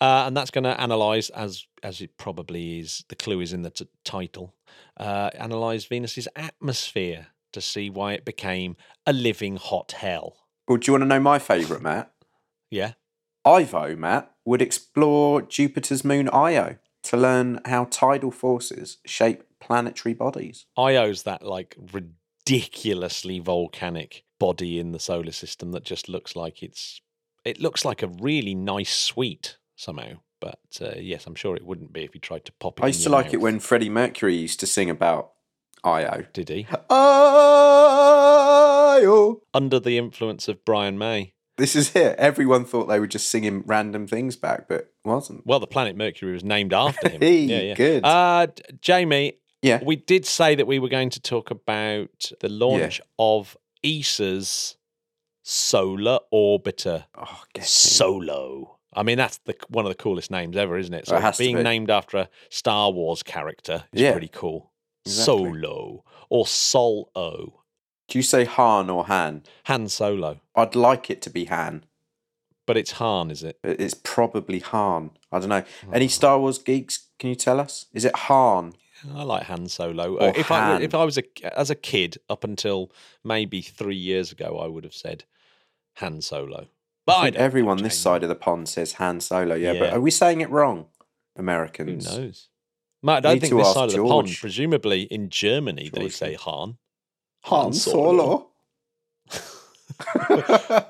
uh, 0.00 0.24
and 0.26 0.36
that's 0.36 0.50
going 0.50 0.64
to 0.64 0.80
analyze 0.80 1.30
as 1.30 1.66
as 1.82 2.00
it 2.00 2.16
probably 2.16 2.80
is. 2.80 3.04
The 3.08 3.16
clue 3.16 3.40
is 3.40 3.52
in 3.52 3.62
the 3.62 3.70
t- 3.70 3.88
title. 4.04 4.54
Uh, 4.96 5.30
analyze 5.34 5.86
Venus's 5.86 6.28
atmosphere 6.36 7.28
to 7.52 7.60
see 7.60 7.90
why 7.90 8.12
it 8.12 8.24
became 8.24 8.76
a 9.06 9.12
living 9.12 9.56
hot 9.56 9.92
hell. 9.92 10.36
Well, 10.68 10.78
do 10.78 10.86
you 10.86 10.92
want 10.94 11.02
to 11.02 11.08
know 11.08 11.20
my 11.20 11.38
favourite, 11.38 11.82
Matt? 11.82 12.12
Yeah. 12.70 12.92
Ivo, 13.44 13.94
Matt, 13.96 14.32
would 14.44 14.62
explore 14.62 15.42
Jupiter's 15.42 16.04
moon 16.04 16.28
Io 16.30 16.76
to 17.04 17.16
learn 17.16 17.60
how 17.66 17.84
tidal 17.84 18.30
forces 18.30 18.98
shape 19.04 19.44
planetary 19.60 20.14
bodies. 20.14 20.66
Io's 20.76 21.22
that 21.24 21.42
like 21.42 21.76
ridiculously 21.92 23.38
volcanic 23.38 24.24
body 24.40 24.78
in 24.78 24.92
the 24.92 24.98
solar 24.98 25.32
system 25.32 25.72
that 25.72 25.84
just 25.84 26.08
looks 26.08 26.34
like 26.34 26.62
it's 26.62 27.00
it 27.44 27.60
looks 27.60 27.84
like 27.84 28.02
a 28.02 28.08
really 28.08 28.54
nice 28.54 28.92
sweet 28.94 29.56
somehow. 29.76 30.18
But 30.40 30.58
uh, 30.80 30.94
yes, 30.98 31.26
I'm 31.26 31.34
sure 31.34 31.56
it 31.56 31.64
wouldn't 31.64 31.92
be 31.92 32.04
if 32.04 32.14
you 32.14 32.20
tried 32.20 32.44
to 32.46 32.52
pop 32.52 32.78
it. 32.78 32.84
I 32.84 32.88
used 32.88 33.02
to 33.04 33.08
like 33.10 33.32
it 33.32 33.40
when 33.40 33.60
Freddie 33.60 33.88
Mercury 33.88 34.34
used 34.36 34.60
to 34.60 34.66
sing 34.66 34.90
about 34.90 35.32
Io. 35.84 36.24
did 36.32 36.48
he 36.50 36.66
Io. 38.96 39.40
under 39.52 39.80
the 39.80 39.96
influence 39.98 40.48
of 40.48 40.64
Brian 40.64 40.98
May. 40.98 41.32
This 41.56 41.76
is 41.76 41.94
it. 41.94 42.16
Everyone 42.18 42.64
thought 42.64 42.86
they 42.86 42.98
were 42.98 43.06
just 43.06 43.30
singing 43.30 43.62
random 43.64 44.06
things 44.08 44.34
back, 44.36 44.66
but 44.68 44.92
wasn't. 45.04 45.46
Well, 45.46 45.60
the 45.60 45.66
planet 45.68 45.96
Mercury 45.96 46.32
was 46.32 46.42
named 46.44 46.72
after 46.72 47.08
him. 47.08 47.20
Hey, 47.24 47.38
yeah, 47.42 47.60
yeah. 47.60 47.74
good. 47.74 48.04
Uh, 48.04 48.48
Jamie, 48.80 49.34
Yeah. 49.62 49.80
we 49.84 49.94
did 49.96 50.26
say 50.26 50.56
that 50.56 50.66
we 50.66 50.78
were 50.80 50.88
going 50.88 51.10
to 51.10 51.20
talk 51.20 51.50
about 51.52 52.32
the 52.40 52.48
launch 52.48 53.00
of 53.20 53.56
ESA's 53.84 54.76
solar 55.44 56.18
orbiter. 56.32 57.04
Oh. 57.16 57.42
Solo. 57.60 58.78
I 58.96 59.02
mean, 59.02 59.18
that's 59.18 59.38
the 59.44 59.54
one 59.68 59.84
of 59.84 59.90
the 59.90 59.94
coolest 60.02 60.30
names 60.30 60.56
ever, 60.56 60.76
isn't 60.78 60.94
it? 60.94 61.00
It 61.02 61.08
So 61.08 61.20
to 61.20 61.34
being 61.38 61.56
be. 61.58 61.62
named 61.62 61.90
after 61.90 62.16
a 62.16 62.28
Star 62.48 62.90
Wars 62.90 63.22
character 63.22 63.84
is 63.92 64.00
Yeah. 64.02 64.12
pretty 64.12 64.28
cool. 64.32 64.72
Exactly. 65.04 65.24
Solo 65.24 66.04
or 66.30 66.46
Sol 66.46 67.10
O. 67.14 67.60
Do 68.08 68.18
you 68.18 68.22
say 68.22 68.44
Han 68.44 68.88
or 68.90 69.06
Han? 69.06 69.42
Han 69.64 69.88
Solo. 69.88 70.40
I'd 70.54 70.74
like 70.74 71.10
it 71.10 71.20
to 71.22 71.30
be 71.30 71.44
Han. 71.46 71.84
But 72.66 72.76
it's 72.78 72.92
Han, 72.92 73.30
is 73.30 73.42
it? 73.42 73.58
It's 73.62 73.92
probably 73.94 74.60
Han. 74.60 75.10
I 75.30 75.40
don't 75.40 75.50
know. 75.50 75.64
Oh. 75.86 75.92
Any 75.92 76.08
Star 76.08 76.38
Wars 76.38 76.58
geeks? 76.58 77.08
Can 77.18 77.28
you 77.28 77.36
tell 77.36 77.60
us? 77.60 77.86
Is 77.92 78.04
it 78.06 78.16
Han? 78.16 78.74
I 79.14 79.22
like 79.24 79.42
Han 79.44 79.68
Solo. 79.68 80.16
Or 80.16 80.28
if 80.34 80.50
I 80.50 80.60
Han. 80.60 80.82
if 80.82 80.94
I 80.94 81.04
was 81.04 81.18
a 81.18 81.24
as 81.58 81.68
a 81.68 81.74
kid 81.74 82.16
up 82.30 82.42
until 82.44 82.90
maybe 83.22 83.60
three 83.60 83.96
years 83.96 84.32
ago, 84.32 84.58
I 84.58 84.66
would 84.66 84.84
have 84.84 84.94
said 84.94 85.24
Han 85.94 86.20
Solo. 86.20 86.66
But 87.06 87.12
I 87.12 87.18
I 87.18 87.22
think 87.24 87.36
don't 87.36 87.42
everyone 87.44 87.82
this 87.82 87.98
side 87.98 88.22
of 88.22 88.28
the 88.28 88.34
pond 88.34 88.68
says 88.68 88.94
Han 88.94 89.20
Solo. 89.20 89.54
Yeah, 89.54 89.74
but 89.78 89.92
are 89.92 90.00
we 90.00 90.10
saying 90.10 90.40
it 90.40 90.50
wrong, 90.50 90.86
Americans? 91.36 92.08
Who 92.08 92.20
knows? 92.20 92.48
Matt, 93.02 93.26
I 93.26 93.32
don't 93.34 93.40
think 93.40 93.54
this 93.54 93.72
side 93.74 93.90
of 93.90 93.92
the 93.92 93.98
pond. 93.98 94.28
George. 94.28 94.40
Presumably 94.40 95.02
in 95.02 95.28
Germany, 95.28 95.90
they 95.92 96.08
say 96.08 96.34
Han. 96.34 96.78
Han 97.42 97.72
Solo. 97.74 98.48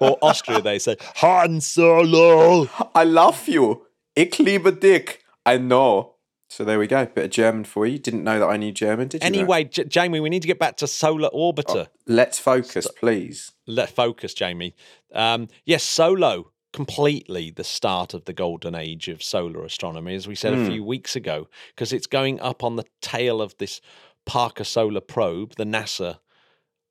or 0.00 0.18
Austria, 0.23 0.61
they 0.61 0.78
say 0.78 0.96
Han 1.16 1.61
Solo. 1.61 2.68
I 2.94 3.04
love 3.04 3.49
you. 3.49 3.87
Ich 4.14 4.38
liebe 4.38 4.70
dich. 4.73 5.18
I 5.44 5.58
know. 5.58 6.13
So 6.48 6.64
there 6.64 6.78
we 6.78 6.86
go. 6.86 7.06
Bit 7.06 7.24
of 7.24 7.30
German 7.30 7.64
for 7.64 7.86
you. 7.86 7.98
Didn't 7.98 8.22
know 8.22 8.38
that 8.38 8.46
I 8.46 8.56
knew 8.56 8.70
German, 8.70 9.08
did 9.08 9.22
you? 9.22 9.26
Anyway, 9.26 9.64
J- 9.64 9.84
Jamie, 9.84 10.20
we 10.20 10.28
need 10.30 10.42
to 10.42 10.48
get 10.48 10.58
back 10.58 10.76
to 10.78 10.86
Solar 10.86 11.30
Orbiter. 11.30 11.88
let's 12.06 12.38
focus, 12.38 12.86
please. 13.00 13.52
Let's 13.66 13.92
focus, 13.92 14.34
Jamie. 14.34 14.74
Um, 15.12 15.48
yes, 15.64 15.82
Solo, 15.82 16.52
completely 16.72 17.50
the 17.50 17.64
start 17.64 18.14
of 18.14 18.26
the 18.26 18.32
golden 18.32 18.74
age 18.74 19.08
of 19.08 19.22
solar 19.22 19.64
astronomy, 19.64 20.14
as 20.14 20.28
we 20.28 20.34
said 20.34 20.52
a 20.54 20.58
Hmm. 20.58 20.66
few 20.68 20.84
weeks 20.84 21.16
ago, 21.16 21.48
because 21.74 21.92
it's 21.92 22.06
going 22.06 22.38
up 22.40 22.62
on 22.62 22.76
the 22.76 22.84
tail 23.00 23.40
of 23.40 23.56
this 23.58 23.80
Parker 24.26 24.64
Solar 24.64 25.00
Probe, 25.00 25.54
the 25.56 25.64
NASA 25.64 26.18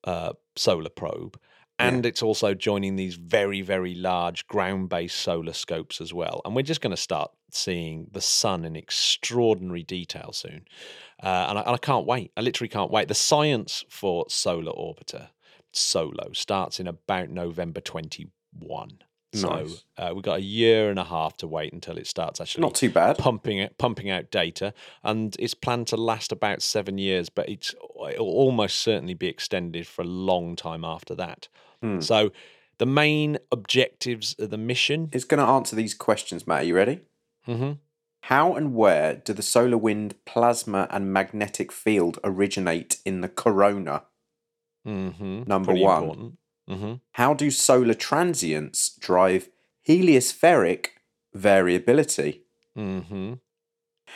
uh, 0.06 0.34
solar 0.58 0.90
probe. 0.90 1.40
And 1.80 2.06
it's 2.06 2.22
also 2.22 2.54
joining 2.54 2.96
these 2.96 3.16
very, 3.16 3.62
very 3.62 3.96
large 3.96 4.48
ground 4.48 4.90
based 4.90 5.18
solar 5.18 5.54
scopes 5.54 6.00
as 6.00 6.14
well. 6.14 6.42
And 6.46 6.56
we're 6.56 6.62
just 6.62 6.82
going 6.82 6.96
to 6.96 7.02
start 7.02 7.32
seeing 7.52 8.08
the 8.12 8.22
sun 8.22 8.64
in 8.64 8.76
extraordinary 8.76 9.84
detail 9.84 10.32
soon. 10.34 10.66
Uh, 11.22 11.48
and, 11.50 11.60
I, 11.60 11.62
and 11.62 11.72
I 11.72 11.78
can't 11.78 12.06
wait. 12.06 12.32
I 12.38 12.42
literally 12.42 12.70
can't 12.70 12.92
wait. 12.92 13.08
The 13.08 13.16
science 13.16 13.84
for 13.90 14.26
Solar 14.30 14.72
Orbiter 14.72 15.30
Solo 15.72 16.32
starts 16.34 16.80
in 16.80 16.88
about 16.88 17.30
November 17.30 17.82
21. 17.82 19.00
So 19.34 19.50
Nice. 19.50 19.84
uh, 19.98 20.12
we've 20.14 20.24
got 20.24 20.38
a 20.40 20.44
year 20.44 20.90
and 20.92 21.00
a 21.00 21.04
half 21.04 21.38
to 21.38 21.48
wait 21.48 21.74
until 21.74 21.98
it 21.98 22.06
starts 22.08 22.40
actually 22.40 22.62
Not 22.62 22.76
too 22.76 22.90
bad. 22.92 23.18
pumping 23.18 23.58
it, 23.58 23.78
pumping 23.78 24.10
out 24.10 24.30
data, 24.30 24.74
and 25.04 25.36
it's 25.40 25.56
planned 25.56 25.88
to 25.88 25.98
last 25.98 26.32
about 26.32 26.62
seven 26.62 26.98
years, 27.00 27.30
but 27.30 27.50
it's 27.50 27.74
it'll 28.12 28.28
almost 28.28 28.80
certainly 28.80 29.14
be 29.16 29.28
extended 29.28 29.88
for 29.88 30.04
a 30.04 30.08
long 30.08 30.56
time 30.56 30.86
after 30.86 31.16
that. 31.16 31.48
Hmm. 31.82 32.00
So, 32.00 32.32
the 32.78 32.86
main 32.86 33.38
objectives 33.52 34.36
of 34.40 34.50
the 34.52 34.58
mission. 34.58 35.10
is 35.12 35.26
going 35.26 35.40
to 35.44 35.50
answer 35.52 35.76
these 35.76 35.94
questions, 35.94 36.46
Matt. 36.46 36.62
Are 36.62 36.66
you 36.66 36.76
ready? 36.76 37.00
Mhm. 37.48 37.80
How 38.22 38.54
and 38.56 38.74
where 38.76 39.16
do 39.16 39.34
the 39.34 39.42
solar 39.42 39.78
wind, 39.78 40.16
plasma, 40.26 40.88
and 40.92 41.12
magnetic 41.12 41.72
field 41.72 42.20
originate 42.24 42.98
in 43.06 43.22
the 43.22 43.30
corona? 43.30 44.04
Mhm. 44.88 45.48
Number 45.48 45.68
Pretty 45.72 45.84
one. 45.84 46.04
important. 46.04 46.38
Mm-hmm. 46.70 46.94
How 47.14 47.34
do 47.34 47.52
solar 47.52 47.94
transients 47.94 48.96
drive 49.00 49.50
heliospheric 49.88 50.88
variability? 51.34 52.44
Mm-hmm. 52.78 53.34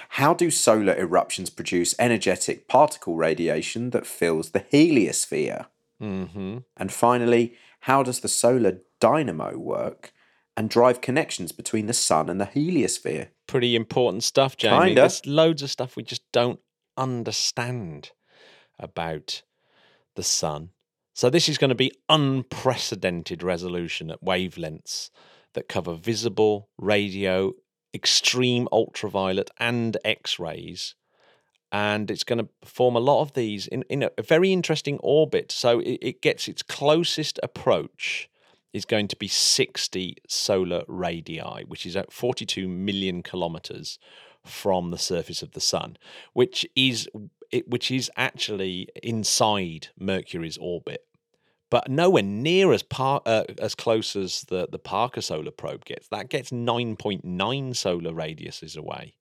How 0.10 0.34
do 0.34 0.52
solar 0.52 0.96
eruptions 0.96 1.50
produce 1.50 1.96
energetic 2.00 2.68
particle 2.68 3.16
radiation 3.16 3.90
that 3.92 4.06
fills 4.06 4.52
the 4.52 4.62
heliosphere? 4.62 5.68
Mm-hmm. 6.02 6.60
And 6.78 6.92
finally, 6.92 7.56
how 7.82 8.04
does 8.04 8.20
the 8.20 8.28
solar 8.28 8.80
dynamo 9.00 9.58
work 9.58 10.14
and 10.56 10.70
drive 10.70 11.02
connections 11.02 11.52
between 11.52 11.88
the 11.88 11.94
sun 11.94 12.30
and 12.30 12.40
the 12.40 12.46
heliosphere? 12.46 13.30
Pretty 13.48 13.76
important 13.76 14.24
stuff, 14.24 14.58
Jamie. 14.58 14.88
Kinda. 14.88 15.02
There's 15.02 15.26
loads 15.26 15.62
of 15.64 15.72
stuff 15.72 15.96
we 15.96 16.04
just 16.04 16.24
don't 16.32 16.60
understand 16.98 18.12
about 18.80 19.44
the 20.16 20.24
sun. 20.24 20.72
So 21.18 21.32
this 21.32 21.50
is 21.50 21.58
going 21.58 21.70
to 21.70 21.76
be 21.76 21.92
unprecedented 22.10 23.42
resolution 23.42 24.12
at 24.12 24.24
wavelengths 24.24 25.10
that 25.56 25.68
cover 25.68 25.96
visible, 25.96 26.70
radio, 26.78 27.54
extreme 27.92 28.68
ultraviolet, 28.72 29.50
and 29.60 29.98
X-rays. 30.06 30.94
And 31.72 32.12
it's 32.12 32.24
going 32.24 32.46
to 32.46 32.50
form 32.64 32.96
a 32.96 33.00
lot 33.00 33.24
of 33.24 33.34
these 33.34 33.66
in, 33.66 33.82
in 33.90 34.04
a 34.04 34.22
very 34.22 34.54
interesting 34.54 35.00
orbit. 35.00 35.52
So 35.52 35.80
it, 35.80 35.98
it 36.04 36.22
gets 36.22 36.48
its 36.48 36.62
closest 36.62 37.40
approach 37.42 38.30
is 38.72 38.86
going 38.86 39.08
to 39.08 39.16
be 39.16 39.28
60 39.28 40.18
solar 40.30 40.84
radii, 40.88 41.64
which 41.66 41.88
is 41.88 41.96
at 41.96 42.14
42 42.14 42.68
million 42.68 43.24
kilometers 43.24 43.98
from 44.46 44.92
the 44.92 45.00
surface 45.00 45.42
of 45.42 45.54
the 45.54 45.62
sun, 45.62 45.98
which 46.34 46.64
is 46.76 47.10
which 47.66 47.92
is 47.92 48.12
actually 48.18 48.90
inside 49.02 49.88
Mercury's 49.98 50.58
orbit, 50.58 51.07
but 51.70 51.90
nowhere 51.90 52.24
near 52.24 52.72
as 52.74 52.84
par, 52.84 53.22
uh, 53.26 53.44
as 53.60 53.76
close 53.76 54.16
as 54.16 54.42
the 54.44 54.68
the 54.72 54.80
Parker 54.80 55.22
Solar 55.22 55.52
Probe 55.52 55.86
gets. 55.86 56.08
That 56.10 56.30
gets 56.30 56.52
9.9 56.52 57.76
solar 57.76 58.12
radiuses 58.12 58.78
away. 58.78 59.16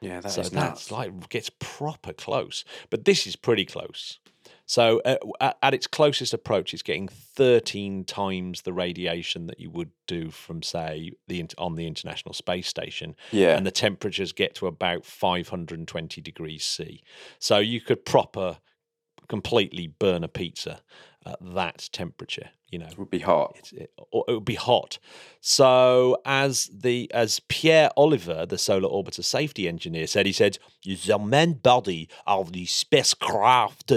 Yeah, 0.00 0.20
that's 0.20 0.34
so 0.34 0.42
nuts. 0.42 0.52
that's 0.52 0.90
like 0.90 1.28
gets 1.28 1.50
proper 1.58 2.12
close. 2.12 2.64
But 2.90 3.04
this 3.04 3.26
is 3.26 3.36
pretty 3.36 3.64
close. 3.64 4.18
So 4.66 5.00
uh, 5.04 5.16
at, 5.40 5.56
at 5.62 5.74
its 5.74 5.86
closest 5.86 6.34
approach, 6.34 6.74
it's 6.74 6.82
getting 6.82 7.08
13 7.08 8.04
times 8.04 8.62
the 8.62 8.72
radiation 8.72 9.46
that 9.46 9.60
you 9.60 9.70
would 9.70 9.90
do 10.06 10.30
from, 10.30 10.62
say, 10.62 11.12
the 11.28 11.44
on 11.56 11.76
the 11.76 11.86
International 11.86 12.34
Space 12.34 12.66
Station, 12.66 13.14
yeah. 13.30 13.56
and 13.56 13.64
the 13.66 13.70
temperatures 13.70 14.32
get 14.32 14.54
to 14.56 14.66
about 14.66 15.04
520 15.04 16.20
degrees 16.20 16.64
C. 16.64 17.02
So 17.38 17.58
you 17.58 17.80
could 17.80 18.04
proper 18.04 18.58
completely 19.28 19.86
burn 19.86 20.24
a 20.24 20.28
pizza 20.28 20.80
at 21.26 21.38
that 21.54 21.88
temperature. 21.92 22.50
You 22.70 22.80
know, 22.80 22.86
it 22.86 22.98
would 22.98 23.10
be 23.10 23.20
hot. 23.20 23.70
it, 23.72 23.92
or 24.10 24.24
it 24.28 24.32
would 24.32 24.44
be 24.44 24.56
hot. 24.56 24.98
So 25.40 26.18
as 26.24 26.68
the 26.72 27.10
as 27.14 27.40
Pierre 27.48 27.90
Oliver, 27.96 28.44
the 28.44 28.58
solar 28.58 28.88
orbiter 28.88 29.24
safety 29.24 29.68
engineer, 29.68 30.06
said, 30.06 30.26
he 30.26 30.32
said 30.32 30.58
the 30.84 31.18
main 31.18 31.54
body 31.54 32.08
of 32.26 32.52
the 32.52 32.66
spacecraft 32.66 33.92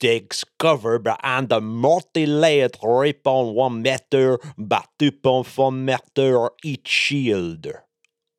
discovered 0.00 1.08
and 1.22 1.52
a 1.52 1.60
multi-layered 1.60 2.72
3.1 2.72 3.82
meter 3.82 4.38
by 4.56 4.84
2.4 4.98 5.74
meter 5.74 6.50
each 6.62 6.88
shield. 6.88 7.66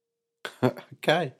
okay. 0.63 1.33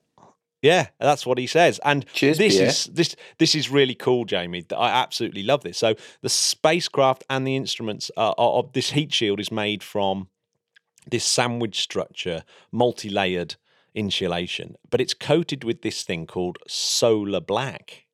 Yeah, 0.66 0.88
that's 1.00 1.26
what 1.28 1.38
he 1.38 1.46
says. 1.48 1.80
And 1.84 2.06
Cheers, 2.14 2.38
this 2.40 2.56
Pierre. 2.56 2.68
is 2.70 2.86
this 2.86 3.16
this 3.38 3.54
is 3.54 3.70
really 3.70 3.94
cool, 3.96 4.26
Jamie. 4.26 4.66
I 4.76 4.90
absolutely 4.90 5.44
love 5.44 5.62
this. 5.62 5.78
So 5.78 5.94
the 6.22 6.30
spacecraft 6.30 7.24
and 7.30 7.46
the 7.46 7.56
instruments 7.56 8.10
are, 8.18 8.34
are, 8.38 8.52
are- 8.58 8.70
this 8.74 8.92
heat 8.92 9.14
shield 9.14 9.40
is 9.40 9.52
made 9.52 9.84
from 9.84 10.28
this 11.08 11.24
sandwich 11.24 11.82
structure, 11.82 12.44
multi-layered 12.72 13.56
insulation, 13.94 14.76
but 14.90 15.00
it's 15.00 15.14
coated 15.14 15.64
with 15.64 15.82
this 15.84 16.04
thing 16.04 16.26
called 16.26 16.58
solar 16.68 17.40
black. 17.42 18.06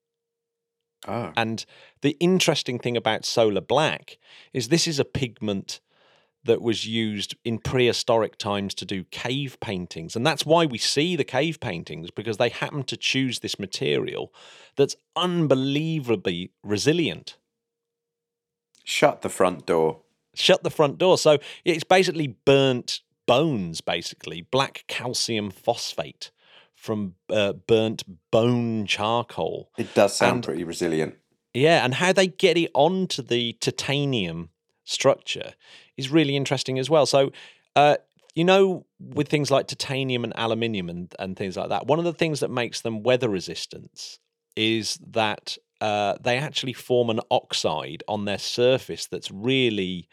Oh. 1.07 1.31
And 1.37 1.65
the 2.01 2.17
interesting 2.19 2.79
thing 2.79 2.97
about 2.97 3.25
solar 3.25 3.61
black 3.61 4.17
is 4.53 4.67
this 4.67 4.87
is 4.87 4.99
a 4.99 5.05
pigment 5.05 5.79
that 6.43 6.61
was 6.61 6.87
used 6.87 7.35
in 7.45 7.59
prehistoric 7.59 8.37
times 8.37 8.73
to 8.73 8.85
do 8.85 9.03
cave 9.05 9.57
paintings. 9.59 10.15
And 10.15 10.25
that's 10.25 10.45
why 10.45 10.65
we 10.65 10.77
see 10.77 11.15
the 11.15 11.23
cave 11.23 11.59
paintings, 11.59 12.09
because 12.09 12.37
they 12.37 12.49
happen 12.49 12.83
to 12.85 12.97
choose 12.97 13.39
this 13.39 13.59
material 13.59 14.33
that's 14.75 14.95
unbelievably 15.15 16.51
resilient. 16.63 17.37
Shut 18.83 19.21
the 19.21 19.29
front 19.29 19.65
door. 19.65 20.01
Shut 20.33 20.63
the 20.63 20.71
front 20.71 20.97
door. 20.97 21.17
So 21.17 21.37
it's 21.65 21.83
basically 21.83 22.27
burnt 22.45 23.01
bones, 23.27 23.81
basically, 23.81 24.41
black 24.41 24.83
calcium 24.87 25.51
phosphate 25.51 26.31
from 26.73 27.13
uh, 27.29 27.53
burnt 27.53 28.03
bone 28.31 28.87
charcoal. 28.87 29.69
It 29.77 29.93
does 29.93 30.15
sound 30.15 30.37
And- 30.37 30.43
pretty 30.43 30.63
resilient. 30.63 31.15
Yeah, 31.53 31.83
and 31.83 31.95
how 31.95 32.13
they 32.13 32.27
get 32.27 32.57
it 32.57 32.71
onto 32.73 33.21
the 33.21 33.53
titanium 33.59 34.51
structure 34.85 35.53
is 36.01 36.11
really 36.11 36.35
interesting 36.35 36.79
as 36.79 36.89
well. 36.89 37.05
So, 37.05 37.31
uh, 37.75 37.97
you 38.35 38.43
know, 38.43 38.85
with 38.99 39.27
things 39.27 39.51
like 39.51 39.67
titanium 39.67 40.23
and 40.23 40.33
aluminium 40.35 40.89
and, 40.89 41.13
and 41.19 41.35
things 41.35 41.57
like 41.57 41.69
that, 41.69 41.87
one 41.87 41.99
of 41.99 42.05
the 42.05 42.13
things 42.13 42.39
that 42.39 42.49
makes 42.49 42.81
them 42.81 43.03
weather 43.03 43.29
resistant 43.29 44.19
is 44.55 44.99
that 45.11 45.57
uh, 45.79 46.15
they 46.21 46.37
actually 46.37 46.73
form 46.73 47.09
an 47.09 47.19
oxide 47.29 48.03
on 48.07 48.25
their 48.25 48.37
surface 48.37 49.07
that's 49.07 49.31
really 49.31 50.07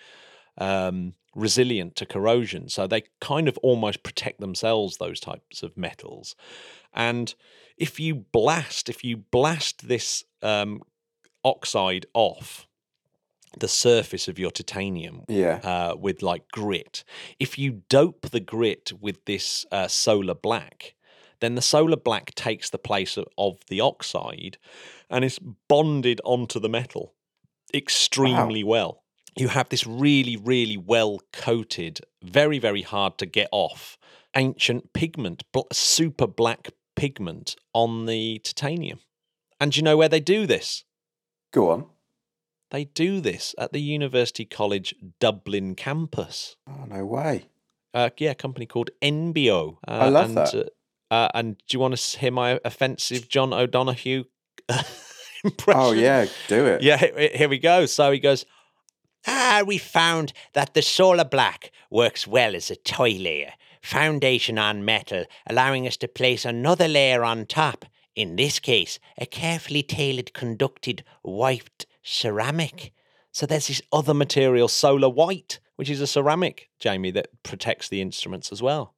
um, 0.56 1.14
resilient 1.34 1.96
to 1.96 2.06
corrosion. 2.06 2.68
So 2.68 2.86
they 2.86 3.04
kind 3.20 3.48
of 3.48 3.58
almost 3.58 4.02
protect 4.02 4.40
themselves, 4.40 4.96
those 4.96 5.20
types 5.20 5.62
of 5.62 5.76
metals. 5.76 6.34
And 6.92 7.34
if 7.76 8.00
you 8.00 8.14
blast, 8.14 8.88
if 8.88 9.04
you 9.04 9.16
blast 9.16 9.88
this 9.88 10.24
um, 10.42 10.82
oxide 11.44 12.06
off 12.14 12.67
the 13.58 13.68
surface 13.68 14.28
of 14.28 14.38
your 14.38 14.50
titanium 14.50 15.22
Yeah. 15.28 15.60
uh, 15.62 15.96
with 15.96 16.22
like 16.22 16.48
grit. 16.52 17.04
If 17.38 17.58
you 17.58 17.82
dope 17.88 18.30
the 18.30 18.40
grit 18.40 18.92
with 19.00 19.24
this 19.24 19.64
uh, 19.72 19.88
solar 19.88 20.34
black, 20.34 20.94
then 21.40 21.54
the 21.54 21.62
solar 21.62 21.96
black 21.96 22.34
takes 22.34 22.70
the 22.70 22.78
place 22.78 23.16
of, 23.16 23.26
of 23.38 23.58
the 23.68 23.80
oxide 23.80 24.58
and 25.08 25.24
is 25.24 25.38
bonded 25.68 26.20
onto 26.24 26.58
the 26.60 26.68
metal 26.68 27.14
extremely 27.72 28.64
well. 28.64 29.02
You 29.36 29.48
have 29.48 29.68
this 29.68 29.86
really, 29.86 30.36
really 30.36 30.76
well 30.76 31.20
coated, 31.32 32.00
very, 32.22 32.58
very 32.58 32.82
hard 32.82 33.18
to 33.18 33.26
get 33.26 33.48
off 33.52 33.96
ancient 34.36 34.92
pigment, 34.92 35.44
bl- 35.52 35.60
super 35.72 36.26
black 36.26 36.70
pigment 36.96 37.54
on 37.72 38.06
the 38.06 38.40
titanium. 38.40 38.98
And 39.60 39.76
you 39.76 39.82
know 39.82 39.96
where 39.96 40.08
they 40.08 40.20
do 40.20 40.46
this? 40.46 40.84
Go 41.52 41.70
on. 41.70 41.86
They 42.70 42.84
do 42.84 43.20
this 43.20 43.54
at 43.58 43.72
the 43.72 43.80
University 43.80 44.44
College 44.44 44.94
Dublin 45.20 45.74
campus. 45.74 46.56
Oh, 46.68 46.84
no 46.86 47.04
way. 47.04 47.46
Uh, 47.94 48.10
yeah, 48.18 48.32
a 48.32 48.34
company 48.34 48.66
called 48.66 48.90
EnBio. 49.00 49.78
Uh, 49.86 49.90
I 49.90 50.08
love 50.08 50.26
and, 50.26 50.36
that. 50.36 50.54
Uh, 50.54 50.64
uh, 51.14 51.28
and 51.34 51.56
do 51.56 51.64
you 51.74 51.80
want 51.80 51.96
to 51.96 52.18
hear 52.18 52.30
my 52.30 52.60
offensive 52.64 53.28
John 53.28 53.54
O'Donoghue 53.54 54.24
impression? 55.44 55.80
Oh, 55.80 55.92
yeah. 55.92 56.26
Do 56.48 56.66
it. 56.66 56.82
Yeah, 56.82 56.98
here 57.34 57.48
we 57.48 57.58
go. 57.58 57.86
So 57.86 58.12
he 58.12 58.18
goes, 58.18 58.44
Ah, 59.26 59.62
we 59.66 59.78
found 59.78 60.32
that 60.52 60.74
the 60.74 60.82
solar 60.82 61.24
black 61.24 61.72
works 61.90 62.26
well 62.26 62.54
as 62.54 62.70
a 62.70 62.76
toy 62.76 63.12
layer, 63.12 63.52
foundation 63.82 64.58
on 64.58 64.84
metal, 64.84 65.24
allowing 65.48 65.86
us 65.86 65.96
to 65.98 66.08
place 66.08 66.44
another 66.44 66.86
layer 66.86 67.24
on 67.24 67.46
top. 67.46 67.86
In 68.14 68.36
this 68.36 68.58
case, 68.58 68.98
a 69.16 69.26
carefully 69.26 69.82
tailored 69.82 70.34
conducted 70.34 71.04
white 71.22 71.86
ceramic. 72.08 72.92
So 73.32 73.46
there's 73.46 73.68
this 73.68 73.82
other 73.92 74.14
material, 74.14 74.68
solar 74.68 75.08
white, 75.08 75.60
which 75.76 75.90
is 75.90 76.00
a 76.00 76.06
ceramic, 76.06 76.68
Jamie, 76.80 77.10
that 77.12 77.28
protects 77.42 77.88
the 77.88 78.00
instruments 78.00 78.50
as 78.52 78.62
well. 78.62 78.94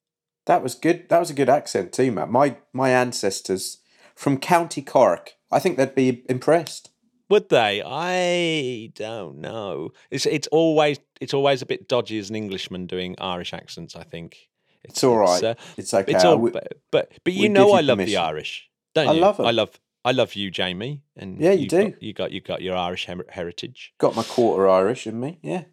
That 0.46 0.62
was 0.62 0.74
good. 0.74 1.08
That 1.08 1.18
was 1.18 1.30
a 1.30 1.34
good 1.34 1.48
accent 1.50 1.92
too, 1.92 2.10
Matt. 2.12 2.30
My 2.30 2.56
my 2.72 2.90
ancestors 2.90 3.78
from 4.14 4.38
County 4.38 4.82
Cork. 4.82 5.34
I 5.50 5.58
think 5.58 5.76
they'd 5.76 5.94
be 5.94 6.24
impressed. 6.28 6.90
Would 7.28 7.48
they? 7.48 7.82
I 7.84 8.90
don't 8.94 9.38
know. 9.38 9.90
It's 10.10 10.26
it's 10.26 10.48
always 10.48 10.98
it's 11.20 11.34
always 11.34 11.62
a 11.62 11.66
bit 11.66 11.88
dodgy 11.88 12.18
as 12.18 12.30
an 12.30 12.36
Englishman 12.36 12.86
doing 12.86 13.14
Irish 13.20 13.52
accents. 13.52 13.94
I 13.94 14.02
think 14.04 14.48
It's 14.82 15.04
all 15.04 15.18
right. 15.18 15.44
uh, 15.44 15.54
it's 15.76 15.92
okay. 15.94 16.12
it's 16.12 16.24
all, 16.24 16.36
w- 16.36 16.52
but, 16.52 16.72
but 16.90 17.12
but 17.24 17.32
you 17.34 17.48
know 17.48 17.72
I 17.72 17.82
love 17.82 17.98
the. 17.98 18.16
Irish, 18.16 18.68
don't 18.94 19.08
I 19.08 19.12
you? 19.12 19.20
love 19.20 19.38
'em. 19.38 19.46
I 19.46 19.50
love 19.50 19.78
I 20.04 20.12
love 20.12 20.34
you, 20.34 20.50
Jamie, 20.50 21.02
and 21.16 21.38
Yeah, 21.40 21.52
you 21.52 21.68
got- 21.68 21.80
do. 21.80 21.94
you 22.00 22.12
got 22.12 22.32
you 22.32 22.40
got 22.40 22.62
your 22.62 22.76
Irish 22.76 23.04
her- 23.06 23.26
heritage. 23.28 23.92
got 23.98 24.16
my 24.16 24.22
quarter 24.22 24.68
Irish 24.68 25.06
in 25.06 25.20
me. 25.20 25.38
Yeah. 25.42 25.64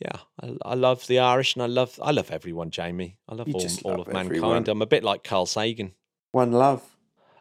Yeah, 0.00 0.18
I, 0.42 0.56
I 0.64 0.74
love 0.74 1.06
the 1.06 1.18
Irish, 1.20 1.54
and 1.54 1.62
I 1.62 1.66
love 1.66 1.98
I 2.02 2.10
love 2.10 2.30
everyone, 2.30 2.70
Jamie. 2.70 3.16
I 3.28 3.34
love 3.34 3.48
You 3.48 3.54
all, 3.54 3.60
just 3.60 3.82
all 3.84 3.92
love 3.98 4.08
of 4.08 4.12
mankind. 4.12 4.68
I'm 4.68 4.82
a 4.82 4.86
bit 4.86 5.02
like 5.04 5.24
Carl 5.24 5.46
Sagan. 5.46 5.92
One 6.32 6.52
love. 6.52 6.82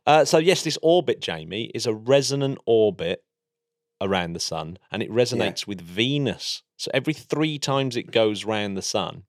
Uh, 0.05 0.23
so 0.25 0.37
yes, 0.37 0.63
this 0.63 0.77
orbit, 0.81 1.19
Jamie, 1.21 1.71
is 1.73 1.85
a 1.85 1.93
resonant 1.93 2.59
orbit 2.65 3.23
around 4.01 4.33
the 4.33 4.39
sun 4.39 4.77
and 4.91 5.01
it 5.01 5.09
resonates 5.09 5.65
with 5.65 5.79
Venus. 5.81 6.61
So 6.77 6.91
every 6.93 7.13
three 7.13 7.57
times 7.57 7.95
it 7.95 8.11
goes 8.11 8.43
round 8.43 8.75
the 8.75 8.81
sun, 8.81 9.23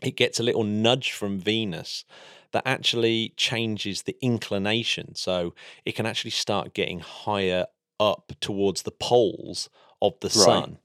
it 0.00 0.16
gets 0.16 0.38
a 0.38 0.44
little 0.44 0.62
nudge 0.64 1.10
from 1.12 1.38
Venus 1.40 2.04
that 2.52 2.62
actually 2.66 3.32
changes 3.36 4.02
the 4.02 4.16
inclination. 4.20 5.14
So 5.14 5.54
it 5.84 5.92
can 5.92 6.06
actually 6.06 6.32
start 6.32 6.74
getting 6.74 7.00
higher 7.00 7.66
up 7.98 8.32
towards 8.40 8.82
the 8.82 8.90
poles 8.90 9.68
of 10.00 10.14
the 10.20 10.30
sun. 10.30 10.78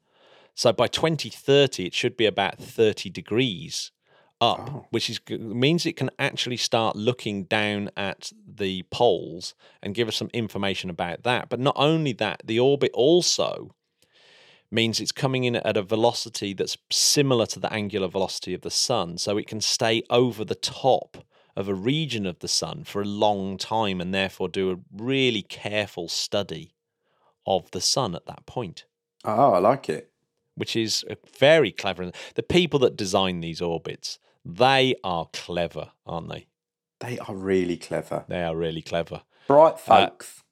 So 0.53 0.71
by 0.71 0.87
2030, 0.87 1.85
it 1.85 1.93
should 1.93 2.15
be 2.15 2.25
about 2.25 2.57
30 2.59 3.09
degrees 3.09 3.91
up, 4.41 4.69
Oh. 4.69 4.85
which 4.89 5.09
is 5.09 5.19
means 5.29 5.85
it 5.85 5.95
can 5.95 6.11
actually 6.19 6.57
start 6.57 6.95
looking 6.95 7.45
down 7.45 7.89
at 7.95 8.31
the 8.45 8.83
poles 8.91 9.55
and 9.81 9.95
give 9.95 10.07
us 10.09 10.17
some 10.17 10.29
information 10.33 10.89
about 10.89 11.23
that. 11.23 11.47
But 11.49 11.59
not 11.59 11.75
only 11.77 12.11
that, 12.13 12.41
the 12.43 12.59
orbit 12.59 12.91
also 12.93 13.75
means 14.69 14.99
it's 14.99 15.11
coming 15.13 15.45
in 15.45 15.55
at 15.55 15.77
a 15.77 15.81
velocity 15.81 16.53
that's 16.53 16.77
similar 16.91 17.45
to 17.45 17.59
the 17.59 17.71
angular 17.71 18.07
velocity 18.07 18.53
of 18.53 18.61
the 18.61 18.71
sun, 18.71 19.17
so 19.17 19.37
it 19.37 19.47
can 19.47 19.61
stay 19.61 20.03
over 20.09 20.43
the 20.43 20.55
top 20.55 21.25
of 21.55 21.67
a 21.69 21.73
region 21.73 22.25
of 22.25 22.39
the 22.39 22.47
sun 22.47 22.83
for 22.83 23.01
a 23.01 23.05
long 23.05 23.57
time 23.57 24.01
and 24.01 24.13
therefore 24.13 24.49
do 24.49 24.71
a 24.71 24.77
really 24.95 25.41
careful 25.41 26.07
study 26.07 26.73
of 27.47 27.69
the 27.71 27.81
sun 27.81 28.15
at 28.15 28.25
that 28.25 28.45
point 28.45 28.85
Oh, 29.23 29.53
I 29.53 29.59
like 29.59 29.89
it. 29.89 30.11
which 30.55 30.75
is 30.75 31.03
uh, 31.09 31.15
very 31.39 31.71
clever. 31.71 32.11
The 32.35 32.43
people 32.43 32.79
that 32.79 32.95
design 32.95 33.41
these 33.41 33.61
orbits, 33.61 34.19
they 34.45 34.95
are 35.03 35.27
clever, 35.33 35.91
aren't 36.05 36.29
they? 36.29 36.47
They 36.99 37.17
are 37.19 37.35
really 37.35 37.77
clever. 37.77 38.25
They 38.27 38.43
are 38.43 38.55
really 38.55 38.81
clever. 38.83 39.23
Bright 39.47 39.79
folks. 39.79 40.43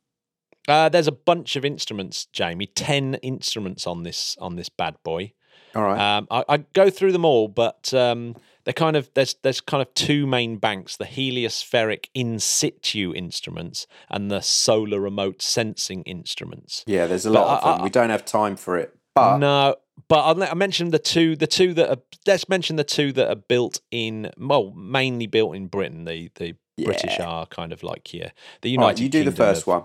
Uh, 0.67 0.89
there's 0.89 1.07
a 1.07 1.11
bunch 1.11 1.55
of 1.55 1.63
instruments, 1.65 2.25
Jamie. 2.25 2.65
Ten 2.67 3.15
instruments 3.15 3.85
on 3.85 4.03
this 4.03 4.35
on 4.39 4.55
this 4.55 4.69
bad 4.69 4.95
boy. 5.03 5.33
All 5.75 5.83
right. 5.83 5.99
Um, 6.17 6.27
I, 6.31 6.43
I 6.49 6.57
go 6.57 6.89
through 6.89 7.11
them 7.11 7.25
all, 7.25 7.47
but 7.47 7.93
um, 7.93 8.35
they're 8.65 8.73
kind 8.73 8.95
of 8.95 9.09
there's 9.13 9.35
there's 9.43 9.61
kind 9.61 9.81
of 9.81 9.93
two 9.93 10.25
main 10.25 10.57
banks: 10.57 10.97
the 10.97 11.05
heliospheric 11.05 12.05
in 12.13 12.39
situ 12.39 13.13
instruments 13.15 13.87
and 14.09 14.29
the 14.31 14.41
solar 14.41 14.99
remote 14.99 15.41
sensing 15.41 16.03
instruments. 16.03 16.83
yeah, 16.87 17.05
there's 17.07 17.25
a 17.25 17.31
but 17.31 17.39
lot 17.45 17.57
of 17.57 17.63
them. 17.63 17.81
I- 17.81 17.83
we 17.83 17.89
don't 17.89 18.09
have 18.09 18.25
time 18.25 18.55
for 18.55 18.77
it. 18.77 18.95
But 19.15 19.37
no, 19.37 19.75
but 20.07 20.19
I'll, 20.21 20.43
I 20.43 20.53
mentioned 20.55 20.91
the 20.91 20.97
two, 20.97 21.35
the 21.35 21.45
two 21.45 21.73
that 21.75 21.89
are. 21.89 22.01
Let's 22.25 22.49
mention 22.49 22.77
the 22.77 22.83
two 22.83 23.11
that 23.13 23.29
are 23.29 23.35
built 23.35 23.79
in. 23.91 24.31
Well, 24.37 24.71
mainly 24.71 25.27
built 25.27 25.55
in 25.55 25.67
Britain. 25.67 26.05
The 26.05 26.31
the 26.35 26.55
British 26.83 27.19
are 27.19 27.45
kind 27.45 27.71
of 27.71 27.83
like 27.83 28.07
here. 28.07 28.31
The 28.63 28.71
United. 28.71 28.87
right, 28.87 28.99
you 28.99 29.09
do 29.09 29.23
the 29.23 29.31
first 29.31 29.67
one. 29.67 29.83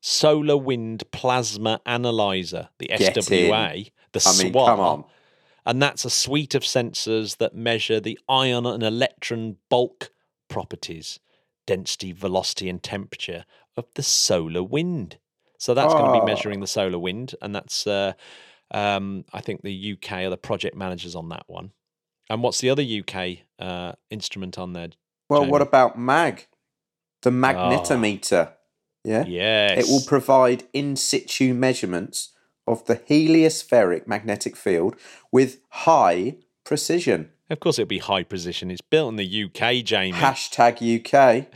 Solar 0.00 0.56
Wind 0.56 1.04
Plasma 1.10 1.80
Analyzer, 1.84 2.70
the 2.78 2.86
Get 2.86 3.00
in. 3.18 3.22
SWA, 3.22 3.90
the 4.12 4.24
I 4.26 4.42
mean, 4.42 4.52
SWA, 4.54 4.66
come 4.66 4.80
on. 4.80 5.04
And 5.66 5.82
that's 5.82 6.04
a 6.04 6.10
suite 6.10 6.54
of 6.54 6.62
sensors 6.62 7.36
that 7.38 7.54
measure 7.54 8.00
the 8.00 8.18
ion 8.28 8.66
and 8.66 8.82
electron 8.82 9.56
bulk 9.68 10.10
properties, 10.48 11.20
density, 11.66 12.12
velocity, 12.12 12.68
and 12.68 12.82
temperature 12.82 13.44
of 13.76 13.86
the 13.94 14.02
solar 14.02 14.62
wind. 14.62 15.18
So 15.58 15.74
that's 15.74 15.92
going 15.92 16.04
to 16.06 16.10
Ah. 16.10 16.20
be 16.20 16.26
measuring 16.26 16.60
the 16.60 16.66
solar 16.66 16.98
wind, 16.98 17.34
and 17.42 17.54
that's 17.54 17.86
uh, 17.86 18.14
um, 18.70 19.24
I 19.32 19.40
think 19.40 19.62
the 19.62 19.92
UK 19.92 20.24
are 20.24 20.30
the 20.30 20.36
project 20.36 20.74
managers 20.76 21.14
on 21.14 21.28
that 21.30 21.44
one. 21.46 21.72
And 22.28 22.42
what's 22.42 22.60
the 22.60 22.70
other 22.70 22.82
UK 22.82 23.40
uh, 23.58 23.92
instrument 24.10 24.58
on 24.58 24.72
there? 24.72 24.90
Well, 25.28 25.46
what 25.46 25.62
about 25.62 25.98
MAG? 25.98 26.46
The 27.22 27.30
magnetometer. 27.30 28.52
Yeah. 29.04 29.24
Yes, 29.26 29.78
It 29.78 29.90
will 29.90 30.02
provide 30.06 30.64
in 30.72 30.94
situ 30.96 31.52
measurements 31.54 32.30
of 32.66 32.84
the 32.86 32.96
heliospheric 32.96 34.06
magnetic 34.06 34.56
field 34.56 34.96
with 35.32 35.58
high 35.70 36.36
precision. 36.64 37.30
of 37.48 37.58
course, 37.60 37.78
it'll 37.78 37.88
be 37.88 37.98
high 37.98 38.22
precision. 38.22 38.70
It's 38.70 38.80
built 38.80 39.10
in 39.10 39.16
the 39.16 39.44
UK, 39.44 39.84
Jamie. 39.84 40.12
Hashtag 40.12 40.76
UK. 41.00 41.46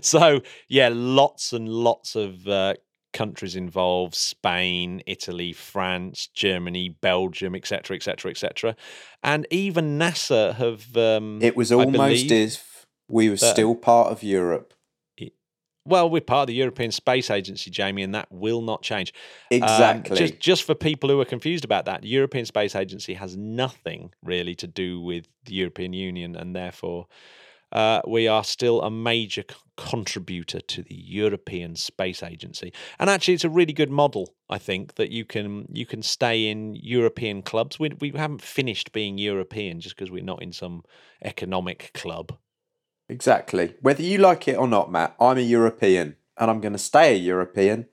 so 0.04 0.40
yeah, 0.68 0.90
lots 0.92 1.52
and 1.52 1.68
lots 1.68 2.14
of 2.14 2.46
uh, 2.46 2.74
countries 3.12 3.56
involved: 3.56 4.14
Spain, 4.14 5.02
Italy, 5.06 5.52
France, 5.52 6.28
Germany, 6.32 6.88
Belgium, 6.88 7.54
etc., 7.54 7.96
etc., 7.96 8.30
etc. 8.30 8.76
And 9.22 9.46
even 9.50 9.98
NASA 9.98 10.54
have. 10.54 10.96
Um, 10.96 11.40
It 11.42 11.56
was 11.56 11.72
almost 11.72 12.30
as 12.30 12.62
we 13.08 13.28
were 13.28 13.36
that- 13.36 13.52
still 13.52 13.74
part 13.74 14.12
of 14.12 14.22
Europe. 14.22 14.72
Well, 15.90 16.08
we're 16.08 16.20
part 16.20 16.42
of 16.42 16.46
the 16.46 16.54
European 16.54 16.92
Space 16.92 17.30
Agency, 17.30 17.70
Jamie, 17.70 18.02
and 18.02 18.14
that 18.14 18.28
will 18.30 18.62
not 18.62 18.82
change. 18.82 19.12
Um, 19.52 19.62
Exactly. 19.62 20.16
just, 20.16 20.40
just 20.40 20.62
for 20.62 20.74
people 20.74 21.10
who 21.10 21.20
are 21.20 21.24
confused 21.24 21.64
about 21.64 21.84
that, 21.86 22.02
the 22.02 22.08
European 22.08 22.46
Space 22.46 22.76
Agency 22.76 23.14
has 23.14 23.36
nothing 23.36 24.12
really 24.22 24.54
to 24.54 24.66
do 24.66 25.00
with 25.00 25.26
the 25.44 25.54
European 25.54 25.92
Union, 25.92 26.36
and 26.36 26.54
therefore 26.54 27.06
uh, 27.72 28.00
we 28.06 28.26
are 28.28 28.44
still 28.44 28.82
a 28.82 28.90
major 28.90 29.44
c- 29.48 29.56
contributor 29.76 30.60
to 30.60 30.82
the 30.82 30.94
European 30.94 31.76
Space 31.76 32.22
Agency. 32.22 32.72
And 32.98 33.08
actually, 33.08 33.34
it's 33.34 33.44
a 33.44 33.50
really 33.50 33.72
good 33.72 33.90
model, 33.90 34.34
I 34.48 34.58
think, 34.58 34.94
that 34.94 35.10
you 35.10 35.24
can 35.24 35.66
you 35.72 35.86
can 35.86 36.02
stay 36.02 36.48
in 36.48 36.74
European 36.74 37.42
clubs. 37.42 37.78
We 37.78 37.90
we 38.00 38.10
haven't 38.10 38.42
finished 38.42 38.92
being 38.92 39.18
European 39.18 39.80
just 39.80 39.96
because 39.96 40.10
we're 40.10 40.24
not 40.24 40.42
in 40.42 40.52
some 40.52 40.82
economic 41.24 41.90
club. 41.94 42.36
Exactly. 43.10 43.74
Whether 43.80 44.02
you 44.02 44.18
like 44.18 44.46
it 44.46 44.56
or 44.56 44.68
not, 44.68 44.90
Matt, 44.92 45.16
I'm 45.20 45.36
a 45.36 45.40
European 45.40 46.16
and 46.38 46.50
I'm 46.50 46.60
going 46.60 46.72
to 46.72 46.78
stay 46.78 47.12
a 47.14 47.18
European 47.18 47.86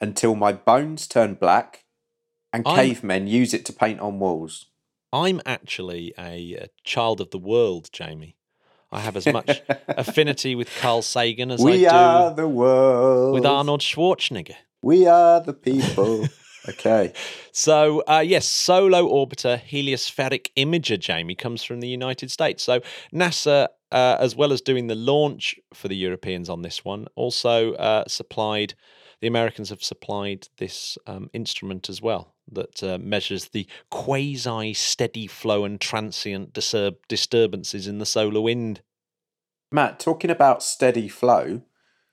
until 0.00 0.34
my 0.34 0.52
bones 0.52 1.06
turn 1.06 1.34
black 1.34 1.84
and 2.52 2.66
I'm- 2.66 2.76
cavemen 2.76 3.26
use 3.28 3.54
it 3.54 3.64
to 3.66 3.72
paint 3.72 4.00
on 4.00 4.18
walls. 4.18 4.66
I'm 5.12 5.40
actually 5.46 6.12
a, 6.18 6.54
a 6.64 6.68
child 6.82 7.20
of 7.20 7.30
the 7.30 7.38
world, 7.38 7.88
Jamie. 7.92 8.34
I 8.90 8.98
have 9.00 9.16
as 9.16 9.26
much 9.26 9.62
affinity 9.88 10.56
with 10.56 10.68
Carl 10.80 11.02
Sagan 11.02 11.52
as 11.52 11.60
we 11.60 11.86
I 11.86 11.90
do 11.90 11.96
are 11.96 12.34
the 12.34 12.48
world. 12.48 13.34
with 13.34 13.46
Arnold 13.46 13.80
Schwarzenegger. 13.80 14.56
We 14.82 15.06
are 15.06 15.40
the 15.40 15.52
people. 15.52 16.26
okay. 16.68 17.12
So, 17.52 18.02
uh, 18.08 18.22
yes, 18.24 18.46
Solo 18.46 19.08
Orbiter 19.08 19.60
Heliospheric 19.60 20.48
Imager, 20.56 20.98
Jamie, 20.98 21.34
comes 21.34 21.62
from 21.62 21.80
the 21.80 21.88
United 21.88 22.30
States. 22.30 22.62
So, 22.62 22.80
NASA, 23.12 23.68
uh, 23.92 24.16
as 24.18 24.34
well 24.34 24.52
as 24.52 24.60
doing 24.60 24.86
the 24.86 24.94
launch 24.94 25.56
for 25.72 25.88
the 25.88 25.96
Europeans 25.96 26.48
on 26.48 26.62
this 26.62 26.84
one, 26.84 27.06
also 27.14 27.74
uh, 27.74 28.04
supplied, 28.08 28.74
the 29.20 29.28
Americans 29.28 29.70
have 29.70 29.82
supplied 29.82 30.48
this 30.58 30.98
um, 31.06 31.30
instrument 31.32 31.88
as 31.88 32.02
well 32.02 32.34
that 32.52 32.82
uh, 32.82 32.98
measures 32.98 33.48
the 33.48 33.66
quasi 33.90 34.74
steady 34.74 35.26
flow 35.26 35.64
and 35.64 35.80
transient 35.80 36.52
disturb- 36.52 36.96
disturbances 37.08 37.86
in 37.86 37.98
the 37.98 38.06
solar 38.06 38.40
wind. 38.40 38.82
Matt, 39.72 39.98
talking 39.98 40.30
about 40.30 40.62
steady 40.62 41.08
flow, 41.08 41.62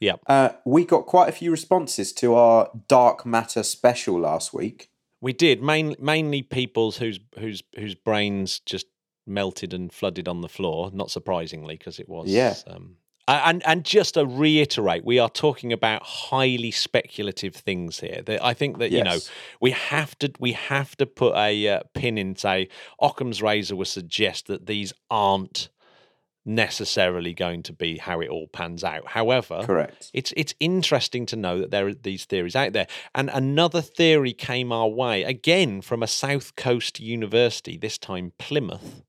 Yeah. 0.01 0.15
uh, 0.27 0.49
we 0.65 0.83
got 0.83 1.05
quite 1.05 1.29
a 1.29 1.31
few 1.31 1.51
responses 1.51 2.11
to 2.13 2.33
our 2.33 2.71
dark 2.87 3.25
matter 3.25 3.63
special 3.63 4.19
last 4.19 4.53
week. 4.53 4.89
We 5.21 5.31
did 5.31 5.61
main, 5.61 5.95
mainly 5.99 6.41
people's 6.41 6.97
whose 6.97 7.19
whose 7.37 7.63
whose 7.75 7.95
brains 7.95 8.59
just 8.59 8.87
melted 9.27 9.73
and 9.73 9.93
flooded 9.93 10.27
on 10.27 10.41
the 10.41 10.49
floor. 10.49 10.89
Not 10.91 11.11
surprisingly, 11.11 11.77
because 11.77 11.99
it 11.99 12.09
was. 12.09 12.27
Yeah. 12.27 12.55
Um, 12.65 12.97
and 13.27 13.61
and 13.65 13.85
just 13.85 14.15
to 14.15 14.25
reiterate, 14.25 15.05
we 15.05 15.19
are 15.19 15.29
talking 15.29 15.71
about 15.71 16.03
highly 16.03 16.71
speculative 16.71 17.55
things 17.55 17.99
here. 17.99 18.21
That 18.25 18.43
I 18.43 18.53
think 18.53 18.79
that 18.79 18.91
you 18.91 19.03
know 19.03 19.19
we 19.59 19.71
have 19.71 20.17
to 20.19 20.31
we 20.39 20.53
have 20.53 20.95
to 20.97 21.05
put 21.05 21.35
a 21.35 21.67
uh, 21.67 21.79
pin 21.93 22.17
in 22.17 22.35
say 22.35 22.69
Occam's 22.99 23.41
razor 23.41 23.75
would 23.75 23.87
suggest 23.87 24.47
that 24.47 24.65
these 24.65 24.93
aren't 25.09 25.69
necessarily 26.45 27.33
going 27.33 27.63
to 27.63 27.73
be 27.73 27.97
how 27.97 28.19
it 28.19 28.29
all 28.29 28.47
pans 28.47 28.83
out. 28.83 29.07
However, 29.07 29.61
Correct. 29.63 30.09
it's 30.13 30.33
it's 30.35 30.53
interesting 30.59 31.25
to 31.27 31.35
know 31.35 31.59
that 31.59 31.71
there 31.71 31.87
are 31.87 31.93
these 31.93 32.25
theories 32.25 32.55
out 32.55 32.73
there. 32.73 32.87
And 33.13 33.29
another 33.33 33.81
theory 33.81 34.33
came 34.33 34.71
our 34.71 34.87
way 34.87 35.23
again 35.23 35.81
from 35.81 36.01
a 36.03 36.07
South 36.07 36.55
Coast 36.55 36.99
university, 36.99 37.77
this 37.77 37.97
time 37.97 38.33
Plymouth, 38.37 39.03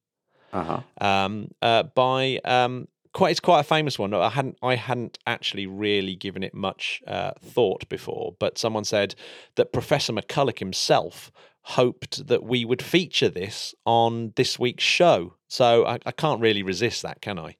Uh 0.52 0.64
huh. 1.00 1.06
um, 1.06 1.48
uh, 1.62 1.84
by 1.84 2.38
um, 2.44 2.88
quite 3.14 3.30
it's 3.30 3.40
quite 3.40 3.60
a 3.60 3.64
famous 3.64 3.98
one. 3.98 4.12
I 4.14 4.28
hadn't 4.28 4.58
I 4.62 4.74
hadn't 4.76 5.18
actually 5.26 5.66
really 5.66 6.14
given 6.16 6.42
it 6.42 6.54
much 6.54 7.02
uh, 7.06 7.32
thought 7.40 7.88
before, 7.88 8.34
but 8.38 8.58
someone 8.58 8.84
said 8.84 9.14
that 9.56 9.72
Professor 9.72 10.12
McCulloch 10.12 10.58
himself 10.58 11.32
hoped 11.62 12.26
that 12.26 12.42
we 12.42 12.64
would 12.64 12.82
feature 12.82 13.28
this 13.28 13.74
on 13.84 14.32
this 14.36 14.58
week's 14.58 14.84
show. 14.84 15.34
So 15.48 15.86
I, 15.86 15.98
I 16.06 16.10
can't 16.12 16.40
really 16.40 16.62
resist 16.62 17.02
that, 17.02 17.20
can 17.20 17.38
I? 17.38 17.56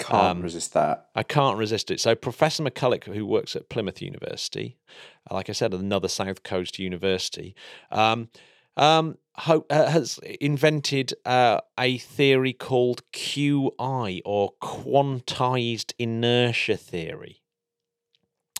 Can't 0.00 0.38
Um, 0.38 0.42
resist 0.42 0.74
that. 0.74 1.08
I 1.14 1.22
can't 1.22 1.56
resist 1.56 1.90
it. 1.90 2.00
So 2.00 2.14
Professor 2.14 2.62
McCulloch, 2.62 3.04
who 3.04 3.24
works 3.24 3.54
at 3.56 3.68
Plymouth 3.68 4.02
University, 4.02 4.76
uh, 5.30 5.34
like 5.34 5.48
I 5.48 5.52
said, 5.52 5.72
another 5.72 6.08
South 6.08 6.42
Coast 6.42 6.78
university, 6.78 7.54
um, 7.90 8.28
um, 8.76 9.18
ho- 9.36 9.66
uh, 9.70 9.86
has 9.90 10.18
invented 10.40 11.14
uh, 11.24 11.60
a 11.78 11.98
theory 11.98 12.52
called 12.52 13.02
QI 13.12 14.20
or 14.24 14.52
quantized 14.62 15.92
inertia 15.98 16.76
theory. 16.76 17.40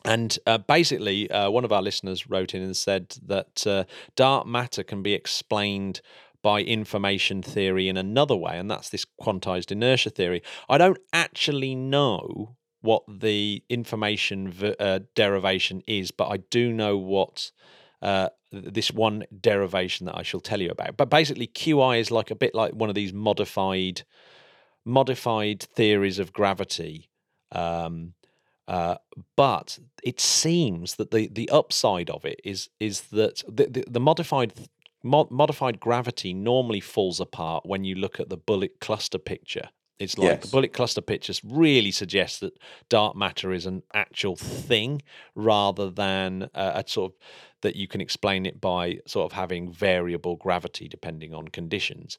And 0.09 0.38
uh, 0.47 0.57
basically, 0.57 1.31
uh, 1.31 1.51
one 1.51 1.66
of 1.66 1.73
our 1.73 1.83
listeners 1.83 2.31
wrote 2.31 2.55
in 2.55 2.62
and 2.62 2.75
said 2.75 3.14
that 3.27 3.66
uh, 3.66 3.85
dark 4.16 4.47
matter 4.47 4.83
can 4.83 5.03
be 5.03 5.12
explained 5.12 6.01
by 6.42 6.62
information 6.62 7.42
theory 7.42 7.90
in 7.90 7.99
another 7.99 8.35
way, 8.35 8.59
and 8.59 8.71
that's 8.71 8.88
this 8.88 9.05
quantized 9.21 9.71
inertia 9.71 10.09
theory. 10.09 10.42
I 10.66 10.79
don't 10.79 10.97
actually 11.12 11.75
know 11.75 12.57
what 12.81 13.03
the 13.07 13.62
information 13.68 14.51
v- 14.51 14.75
uh, 14.81 15.01
derivation 15.14 15.83
is, 15.87 16.11
but 16.11 16.29
I 16.29 16.38
do 16.38 16.73
know 16.73 16.97
what 16.97 17.53
uh, 18.01 18.31
this 18.51 18.90
one 18.90 19.25
derivation 19.38 20.07
that 20.07 20.16
I 20.16 20.23
shall 20.23 20.40
tell 20.40 20.62
you 20.62 20.71
about. 20.71 20.97
But 20.97 21.11
basically, 21.11 21.49
QI 21.49 21.99
is 22.01 22.11
like 22.11 22.31
a 22.31 22.35
bit 22.35 22.55
like 22.55 22.73
one 22.73 22.88
of 22.88 22.94
these 22.94 23.12
modified 23.12 24.05
modified 24.87 25.61
theories 25.62 26.18
of 26.18 26.33
gravity. 26.33 27.11
Um, 27.53 28.14
uh, 28.69 28.97
but 29.35 29.79
it 30.05 30.21
seems 30.21 30.97
that 30.97 31.11
the, 31.11 31.29
the 31.29 31.49
upside 31.49 32.11
of 32.11 32.25
it 32.25 32.41
is 32.45 32.69
is 32.79 33.01
that 33.03 33.43
the, 33.49 33.67
the, 33.67 33.85
the 33.89 34.01
modified 34.01 34.53
mo- 35.03 35.29
modified 35.31 35.81
gravity 35.81 36.35
normally 36.35 36.81
falls 36.81 37.19
apart 37.19 37.65
when 37.65 37.83
you 37.83 37.95
look 37.95 38.21
at 38.21 38.29
the 38.29 38.37
bullet 38.37 38.79
cluster 38.81 39.19
picture. 39.19 39.71
It's 39.99 40.17
like 40.17 40.43
the 40.43 40.49
bullet 40.49 40.73
cluster 40.73 41.01
pictures 41.01 41.41
really 41.45 41.91
suggests 41.91 42.39
that 42.39 42.57
dark 42.89 43.17
matter 43.17 43.53
is 43.53 43.67
an 43.67 43.83
actual 43.95 44.37
thing 44.37 45.03
rather 45.35 45.91
than 45.91 46.45
uh, 46.55 46.83
a 46.85 46.89
sort 46.89 47.13
of 47.13 47.19
that 47.63 47.75
you 47.75 47.89
can 47.89 48.01
explain 48.01 48.47
it 48.47 48.61
by 48.61 49.01
sort 49.07 49.25
of 49.25 49.33
having 49.33 49.73
variable 49.73 50.37
gravity 50.37 50.87
depending 50.87 51.35
on 51.35 51.49
conditions. 51.49 52.17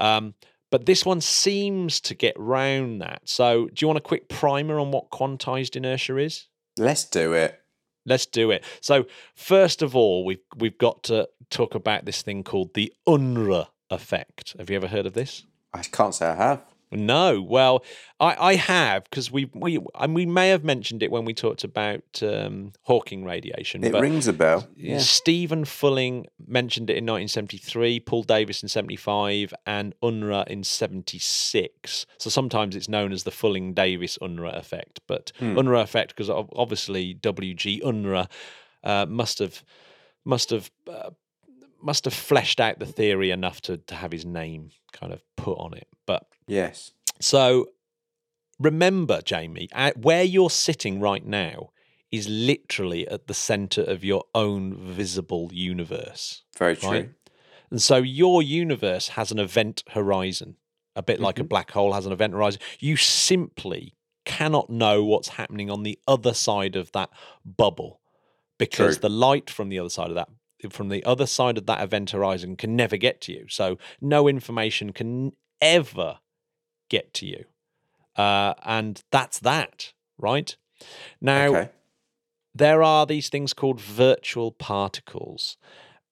Um, 0.00 0.34
but 0.70 0.86
this 0.86 1.04
one 1.04 1.20
seems 1.20 2.00
to 2.00 2.14
get 2.14 2.34
round 2.38 3.00
that. 3.02 3.22
So, 3.24 3.66
do 3.66 3.74
you 3.78 3.86
want 3.86 3.98
a 3.98 4.02
quick 4.02 4.28
primer 4.28 4.78
on 4.78 4.90
what 4.90 5.10
quantized 5.10 5.76
inertia 5.76 6.16
is? 6.16 6.46
Let's 6.78 7.04
do 7.04 7.32
it. 7.32 7.60
Let's 8.06 8.26
do 8.26 8.50
it. 8.50 8.64
So, 8.80 9.06
first 9.34 9.82
of 9.82 9.94
all, 9.94 10.24
we've 10.24 10.40
we've 10.56 10.78
got 10.78 11.02
to 11.04 11.28
talk 11.50 11.74
about 11.74 12.04
this 12.04 12.22
thing 12.22 12.44
called 12.44 12.74
the 12.74 12.92
Unruh 13.06 13.66
effect. 13.90 14.54
Have 14.58 14.70
you 14.70 14.76
ever 14.76 14.88
heard 14.88 15.06
of 15.06 15.12
this? 15.12 15.44
I 15.74 15.82
can't 15.82 16.14
say 16.14 16.26
I 16.26 16.34
have. 16.36 16.62
No. 16.92 17.40
Well, 17.40 17.84
I, 18.18 18.36
I 18.38 18.54
have 18.56 19.04
because 19.04 19.30
we 19.30 19.50
we 19.54 19.78
and 19.94 20.14
we 20.14 20.26
may 20.26 20.48
have 20.48 20.64
mentioned 20.64 21.02
it 21.02 21.10
when 21.10 21.24
we 21.24 21.34
talked 21.34 21.62
about 21.62 22.22
um, 22.22 22.72
Hawking 22.82 23.24
radiation. 23.24 23.84
It 23.84 23.92
but 23.92 24.02
rings 24.02 24.26
a 24.26 24.32
bell. 24.32 24.66
Yeah. 24.76 24.98
Stephen 24.98 25.64
Fulling 25.64 26.26
mentioned 26.46 26.90
it 26.90 26.94
in 26.94 27.04
1973, 27.04 28.00
Paul 28.00 28.24
Davies 28.24 28.62
in 28.62 28.68
75, 28.68 29.54
and 29.66 29.94
Unruh 30.02 30.46
in 30.48 30.64
76. 30.64 32.06
So 32.18 32.30
sometimes 32.30 32.74
it's 32.74 32.88
known 32.88 33.12
as 33.12 33.22
the 33.22 33.30
Fulling 33.30 33.72
Davies 33.72 34.18
Unruh 34.20 34.56
effect, 34.56 35.00
but 35.06 35.32
Unruh 35.40 35.82
effect 35.82 36.16
because 36.16 36.30
obviously 36.30 37.14
W.G. 37.14 37.82
Unruh 37.84 38.28
uh, 38.82 39.06
must 39.06 39.38
have 39.38 39.62
must 40.24 40.50
have 40.50 40.70
uh, 40.90 41.10
must 41.82 42.04
have 42.04 42.14
fleshed 42.14 42.60
out 42.60 42.78
the 42.78 42.86
theory 42.86 43.30
enough 43.30 43.60
to 43.62 43.76
to 43.78 43.94
have 43.94 44.12
his 44.12 44.24
name 44.24 44.70
kind 44.92 45.12
of 45.12 45.22
put 45.36 45.58
on 45.58 45.74
it. 45.74 45.88
But 46.06 46.26
Yes. 46.50 46.92
so 47.20 47.68
remember, 48.58 49.22
Jamie, 49.22 49.68
where 49.96 50.24
you're 50.24 50.50
sitting 50.50 51.00
right 51.00 51.24
now 51.24 51.70
is 52.10 52.28
literally 52.28 53.06
at 53.08 53.26
the 53.28 53.34
center 53.34 53.82
of 53.82 54.04
your 54.04 54.24
own 54.34 54.74
visible 54.74 55.48
universe. 55.52 56.42
Very 56.58 56.76
true. 56.76 56.90
Right. 56.90 57.10
And 57.70 57.80
so 57.80 57.98
your 57.98 58.42
universe 58.42 59.08
has 59.08 59.30
an 59.30 59.38
event 59.38 59.84
horizon, 59.90 60.56
a 60.96 61.02
bit 61.02 61.20
like 61.20 61.38
a 61.38 61.42
mm-hmm. 61.42 61.48
black 61.48 61.70
hole 61.70 61.92
has 61.92 62.04
an 62.04 62.12
event 62.12 62.32
horizon. 62.32 62.60
You 62.80 62.96
simply 62.96 63.94
cannot 64.24 64.70
know 64.70 65.04
what's 65.04 65.28
happening 65.28 65.70
on 65.70 65.84
the 65.84 65.98
other 66.06 66.34
side 66.34 66.76
of 66.76 66.90
that 66.92 67.10
bubble 67.44 68.00
because 68.58 68.96
True. 68.96 69.02
the 69.02 69.08
light 69.08 69.48
from 69.48 69.68
the 69.68 69.78
other 69.78 69.88
side 69.88 70.08
of 70.08 70.16
that 70.16 70.28
from 70.70 70.90
the 70.90 71.02
other 71.04 71.24
side 71.24 71.56
of 71.56 71.64
that 71.64 71.82
event 71.82 72.10
horizon 72.10 72.54
can 72.54 72.76
never 72.76 72.98
get 72.98 73.22
to 73.22 73.32
you. 73.32 73.46
So 73.48 73.78
no 73.98 74.28
information 74.28 74.92
can 74.92 75.32
ever 75.62 76.18
get 76.90 77.14
to 77.14 77.26
you. 77.26 77.44
Uh, 78.16 78.52
and 78.64 79.02
that's 79.10 79.38
that, 79.38 79.94
right? 80.18 80.54
Now, 81.20 81.46
okay. 81.46 81.70
there 82.54 82.82
are 82.82 83.06
these 83.06 83.30
things 83.30 83.54
called 83.54 83.80
virtual 83.80 84.52
particles, 84.52 85.56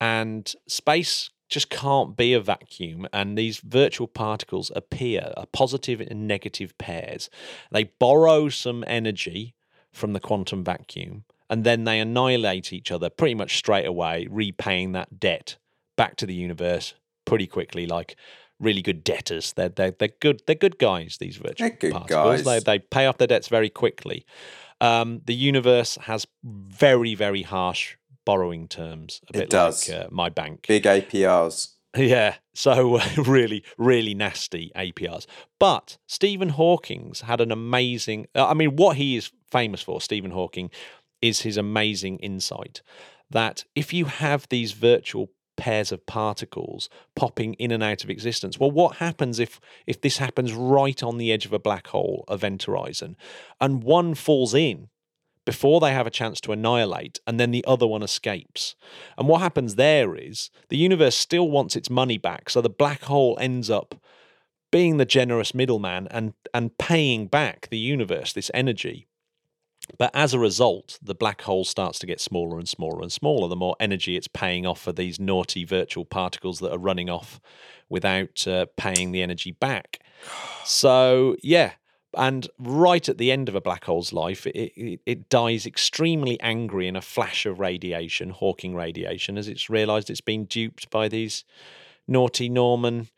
and 0.01 0.51
space 0.67 1.31
just 1.49 1.71
can't 1.71 2.17
be 2.17 2.33
a 2.33 2.41
vacuum. 2.41 3.07
And 3.13 3.37
these 3.37 3.59
virtual 3.59 4.07
particles 4.07 4.71
appear 4.77 5.33
are 5.37 5.47
positive 5.47 6.01
and 6.01 6.29
negative 6.29 6.77
pairs. 6.79 7.31
They 7.73 7.85
borrow 7.85 8.49
some 8.49 8.85
energy 8.87 9.55
from 9.93 10.13
the 10.13 10.21
quantum 10.21 10.63
vacuum, 10.63 11.25
and 11.51 11.65
then 11.65 11.85
they 11.85 11.99
annihilate 11.99 12.73
each 12.73 12.91
other 12.91 13.11
pretty 13.11 13.35
much 13.35 13.57
straight 13.57 13.87
away, 13.87 14.27
repaying 14.31 14.93
that 14.93 15.19
debt 15.19 15.57
back 15.97 16.17
to 16.17 16.27
the 16.27 16.35
universe 16.35 16.95
pretty 17.25 17.47
quickly, 17.47 17.87
like 17.87 18.17
really 18.61 18.83
good 18.83 19.05
debtors. 19.05 19.53
They're 19.55 19.69
they're, 19.69 19.93
they're 19.93 20.15
good 20.21 20.43
they're 20.47 20.55
good 20.57 20.79
guys. 20.79 21.17
These 21.21 21.37
virtual 21.37 21.71
particles. 21.71 22.43
They 22.45 22.55
guys. 22.57 22.65
they 22.65 22.79
pay 22.79 23.07
off 23.07 23.19
their 23.19 23.29
debts 23.29 23.49
very 23.49 23.71
quickly. 23.71 24.25
Um, 24.81 25.23
the 25.27 25.35
universe 25.35 25.97
has 26.03 26.27
very 26.45 27.15
very 27.15 27.43
harsh 27.43 27.97
borrowing 28.25 28.69
terms. 28.69 29.21
A 29.33 29.37
It 29.37 29.41
bit 29.41 29.51
does. 29.51 29.89
like 29.89 29.99
uh, 29.99 30.09
my 30.11 30.29
bank. 30.29 30.67
Big 30.69 30.85
APRs. 30.85 31.75
Yeah, 31.97 32.35
so 32.53 33.01
really, 33.17 33.65
really 33.79 34.15
nasty 34.15 34.71
APRs. 34.77 35.25
But 35.59 35.97
Stephen 36.07 36.51
Hawking's 36.51 37.23
had 37.23 37.41
an 37.41 37.51
amazing. 37.51 38.27
uh, 38.37 38.47
I 38.47 38.53
mean, 38.55 38.77
what 38.77 38.99
he 38.99 39.17
is 39.17 39.33
famous 39.51 39.81
for, 39.83 39.99
Stephen 40.01 40.31
Hawking, 40.31 40.71
is 41.23 41.41
his 41.41 41.57
amazing 41.57 42.19
insight 42.19 42.83
that 43.31 43.65
if 43.75 43.93
you 43.95 44.05
have 44.05 44.47
these 44.51 44.73
virtual 44.73 45.31
pairs 45.59 45.93
of 45.93 46.07
particles 46.07 46.89
popping 47.15 47.53
in 47.55 47.71
and 47.71 47.83
out 47.83 48.03
of 48.03 48.09
existence, 48.09 48.59
well, 48.59 48.71
what 48.71 48.97
happens 48.97 49.39
if 49.39 49.61
if 49.87 50.01
this 50.01 50.17
happens 50.17 50.55
right 50.55 51.03
on 51.03 51.19
the 51.19 51.31
edge 51.31 51.45
of 51.45 51.53
a 51.53 51.59
black 51.59 51.89
hole 51.89 52.25
event 52.31 52.63
horizon, 52.63 53.17
and 53.61 53.83
one 53.83 54.15
falls 54.15 54.55
in? 54.55 54.89
before 55.45 55.81
they 55.81 55.95
have 55.95 56.07
a 56.07 56.11
chance 56.11 56.43
to 56.43 56.53
annihilate, 56.53 57.21
and 57.27 57.41
then 57.41 57.53
the 57.53 57.65
other 57.67 57.87
one 57.87 58.03
escapes. 58.03 58.77
And 59.17 59.27
what 59.27 59.41
happens 59.41 59.77
there 59.77 60.15
is 60.15 60.51
the 60.69 60.77
universe 60.77 61.17
still 61.17 61.51
wants 61.51 61.75
its 61.75 61.89
money 61.89 62.19
back, 62.19 62.51
so 62.51 62.61
the 62.61 62.69
black 62.69 63.05
hole 63.05 63.39
ends 63.41 63.71
up 63.71 63.95
being 64.71 64.99
the 64.99 65.07
generous 65.07 65.55
middleman 65.55 66.07
and 66.11 66.35
and 66.53 66.77
paying 66.77 67.29
back 67.29 67.69
the 67.71 67.79
universe 67.79 68.35
this 68.35 68.51
energy. 68.53 69.07
But 69.97 70.11
as 70.15 70.35
a 70.35 70.39
result, 70.39 70.99
the 71.03 71.15
black 71.15 71.43
hole 71.43 71.65
starts 71.65 71.99
to 72.01 72.07
get 72.07 72.21
smaller 72.21 72.59
and 72.59 72.69
smaller 72.69 73.01
and 73.01 73.11
smaller. 73.11 73.49
The 73.49 73.57
more 73.57 73.77
energy 73.81 74.17
it's 74.17 74.29
paying 74.29 74.67
off 74.67 74.81
for 74.81 74.93
these 74.93 75.19
naughty 75.19 75.65
virtual 75.65 76.05
particles 76.05 76.59
that 76.61 76.73
are 76.73 76.79
running 76.79 77.09
off 77.09 77.41
without 77.89 78.47
uh, 78.47 78.67
paying 78.77 79.13
the 79.13 79.23
energy 79.23 79.53
back. 79.53 80.01
So, 80.65 81.37
yeah. 81.43 81.73
And 82.15 82.49
right 82.59 83.07
at 83.09 83.19
the 83.19 83.31
end 83.31 83.49
of 83.49 83.55
a 83.55 83.61
black 83.61 83.85
hole's 83.85 84.13
life, 84.13 84.47
it, 84.47 84.57
it, 84.57 85.01
it 85.05 85.29
dies 85.29 85.67
extremely 85.67 86.41
angry 86.41 86.89
in 86.89 86.97
a 86.97 87.03
flash 87.03 87.47
of 87.47 87.61
radiation, 87.61 88.31
Hawking 88.31 88.75
radiation, 88.75 89.37
as 89.39 89.47
it's 89.47 89.71
realized 89.71 90.11
it's 90.11 90.21
been 90.21 90.47
duped 90.47 90.91
by 90.91 91.09
these 91.09 91.45
naughty 92.07 92.49
Norman 92.49 93.09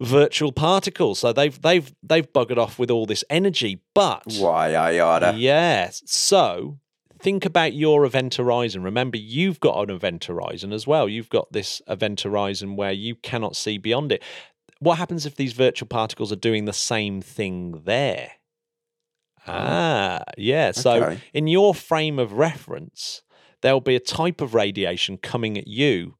virtual 0.00 0.52
particles. 0.52 1.20
So 1.20 1.32
they've 1.32 1.60
they've 1.60 1.92
they've 2.02 2.30
buggered 2.32 2.58
off 2.58 2.78
with 2.78 2.90
all 2.90 3.06
this 3.06 3.24
energy. 3.30 3.82
But 3.94 4.22
Why, 4.38 4.74
I 4.74 4.92
yada. 4.92 5.34
Yes. 5.36 6.02
So 6.06 6.78
think 7.20 7.44
about 7.44 7.72
your 7.72 8.04
event 8.04 8.34
horizon. 8.34 8.82
Remember, 8.82 9.16
you've 9.16 9.60
got 9.60 9.82
an 9.82 9.94
event 9.94 10.24
horizon 10.24 10.72
as 10.72 10.86
well. 10.86 11.08
You've 11.08 11.30
got 11.30 11.52
this 11.52 11.80
event 11.88 12.20
horizon 12.22 12.76
where 12.76 12.92
you 12.92 13.14
cannot 13.14 13.56
see 13.56 13.78
beyond 13.78 14.12
it. 14.12 14.22
What 14.78 14.98
happens 14.98 15.24
if 15.24 15.36
these 15.36 15.54
virtual 15.54 15.88
particles 15.88 16.30
are 16.32 16.36
doing 16.36 16.66
the 16.66 16.72
same 16.72 17.22
thing 17.22 17.82
there? 17.84 18.32
Ah, 19.46 20.22
yeah. 20.36 20.72
So 20.72 21.16
in 21.32 21.46
your 21.46 21.74
frame 21.74 22.18
of 22.18 22.32
reference, 22.32 23.22
there'll 23.62 23.80
be 23.80 23.96
a 23.96 24.00
type 24.00 24.40
of 24.40 24.54
radiation 24.54 25.16
coming 25.18 25.56
at 25.56 25.66
you 25.66 26.16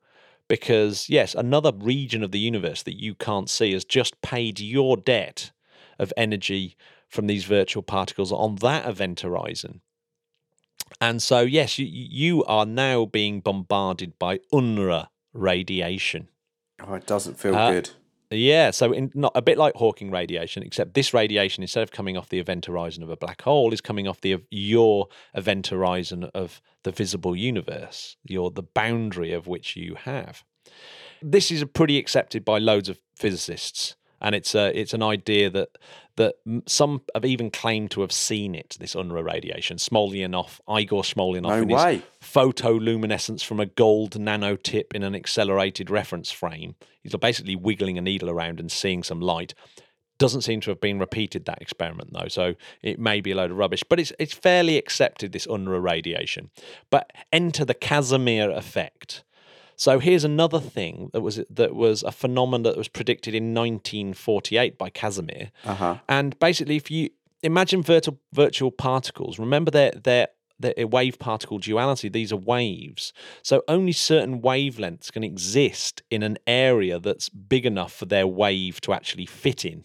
because, 0.49 1.09
yes, 1.09 1.35
another 1.35 1.73
region 1.75 2.23
of 2.23 2.31
the 2.31 2.39
universe 2.39 2.83
that 2.85 3.01
you 3.01 3.15
can't 3.15 3.51
see 3.51 3.73
has 3.73 3.85
just 3.85 4.21
paid 4.23 4.61
your 4.61 4.97
debt 4.97 5.53
of 5.99 6.13
energy 6.17 6.77
from 7.09 7.27
these 7.27 7.45
virtual 7.45 7.83
particles 7.83 8.33
on 8.33 8.57
that 8.57 8.89
event 8.89 9.21
horizon. 9.21 9.81
And 11.01 11.23
so, 11.23 11.41
yes, 11.41 11.79
you, 11.79 11.87
you 11.87 12.45
are 12.45 12.67
now 12.67 13.07
being 13.07 13.41
bombarded 13.41 14.19
by 14.19 14.39
Unruh 14.53 15.09
radiation. 15.33 16.29
Oh, 16.87 16.95
it 16.95 17.07
doesn't 17.07 17.39
feel 17.39 17.55
Uh, 17.55 17.73
good. 17.73 17.91
Yeah, 18.31 18.73
so 18.73 18.93
in, 18.93 19.13
not 19.15 19.33
a 19.37 19.43
bit 19.43 19.57
like 19.57 19.75
Hawking 19.75 20.11
radiation, 20.11 20.63
except 20.63 20.95
this 20.95 21.15
radiation, 21.15 21.63
instead 21.63 21.83
of 21.83 21.93
coming 21.93 22.17
off 22.17 22.29
the 22.29 22.41
event 22.41 22.67
horizon 22.67 23.03
of 23.03 23.11
a 23.11 23.17
black 23.17 23.43
hole, 23.43 23.73
is 23.73 23.81
coming 23.81 24.09
off 24.09 24.21
the 24.21 24.39
your 24.51 25.09
event 25.35 25.69
horizon 25.69 26.25
of 26.35 26.61
the 26.83 26.91
visible 26.91 27.37
universe, 27.37 28.17
your 28.25 28.51
the 28.51 28.63
boundary 28.63 29.33
of 29.33 29.47
which 29.47 29.77
you 29.77 29.95
have. 29.95 30.43
This 31.23 31.51
is 31.51 31.65
pretty 31.73 31.99
accepted 31.99 32.45
by 32.45 32.59
loads 32.59 32.89
of 32.89 33.01
physicists. 33.15 33.97
And 34.21 34.35
it's 34.35 34.55
a 34.55 34.79
it's 34.79 34.95
an 34.95 35.03
idea 35.03 35.51
that 35.51 35.77
that 36.17 36.37
some 36.67 37.03
have 37.15 37.25
even 37.25 37.51
claimed 37.51 37.91
to 37.93 38.01
have 38.01 38.13
seen 38.13 38.55
it. 38.55 38.77
This 38.81 38.95
Unruh 38.95 39.25
radiation. 39.25 39.77
Smolyaninov, 39.77 40.61
Igor 40.69 41.03
Smolyaninov, 41.03 41.43
No 41.43 41.63
in 41.63 41.69
his 41.69 41.77
way. 41.77 42.03
photoluminescence 42.23 43.45
from 43.45 43.61
a 43.61 43.67
gold 43.67 44.13
nanotip 44.13 44.95
in 44.95 45.03
an 45.03 45.15
accelerated 45.15 45.91
reference 45.91 46.31
frame. 46.31 46.75
He's 47.03 47.15
basically 47.17 47.57
wiggling 47.57 47.99
a 47.99 48.01
needle 48.01 48.31
around 48.31 48.61
and 48.61 48.73
seeing 48.73 49.03
some 49.03 49.21
light. 49.21 49.55
Doesn't 50.19 50.41
seem 50.41 50.63
to 50.63 50.71
have 50.71 50.81
been 50.81 50.99
repeated 50.99 51.45
that 51.45 51.61
experiment 51.61 52.11
though, 52.15 52.29
so 52.29 52.55
it 52.83 52.99
may 52.99 53.21
be 53.21 53.33
a 53.33 53.35
load 53.37 53.51
of 53.51 53.59
rubbish. 53.59 53.85
But 53.87 54.01
it's 54.01 54.13
it's 54.19 54.33
fairly 54.33 54.79
accepted 54.79 55.33
this 55.33 55.47
Unruh 55.47 55.83
radiation. 55.83 56.51
But 56.89 57.13
enter 57.31 57.67
the 57.67 57.75
Casimir 57.75 58.51
effect. 58.51 59.25
So 59.77 59.99
here's 59.99 60.25
another 60.25 60.59
thing 60.59 61.11
that 61.13 61.21
was 61.21 61.41
that 61.51 61.75
was 61.75 62.03
a 62.03 62.11
phenomenon 62.11 62.63
that 62.63 62.77
was 62.77 62.89
predicted 62.89 63.35
in 63.35 63.55
1948 63.55 64.79
by 64.79 64.89
Casimir. 64.89 65.51
Uh 65.65 65.75
huh. 65.75 65.97
And 66.09 66.39
basically, 66.39 66.77
if 66.77 66.91
you 66.91 67.11
imagine 67.43 67.83
virtual 67.83 68.19
virtual 68.33 68.71
particles, 68.71 69.39
remember 69.39 69.71
their 69.71 69.93
their 69.93 70.29
their 70.59 70.87
wave 70.87 71.19
particle 71.19 71.59
duality. 71.59 72.09
These 72.09 72.33
are 72.33 72.37
waves, 72.37 73.13
so 73.43 73.63
only 73.69 73.93
certain 73.93 74.41
wavelengths 74.41 75.13
can 75.13 75.23
exist 75.23 76.03
in 76.11 76.23
an 76.23 76.39
area 76.47 76.99
that's 76.99 77.29
big 77.29 77.67
enough 77.67 77.93
for 77.93 78.07
their 78.07 78.27
wave 78.27 78.81
to 78.83 78.95
actually 78.95 79.27
fit 79.27 79.67
in. 79.67 79.85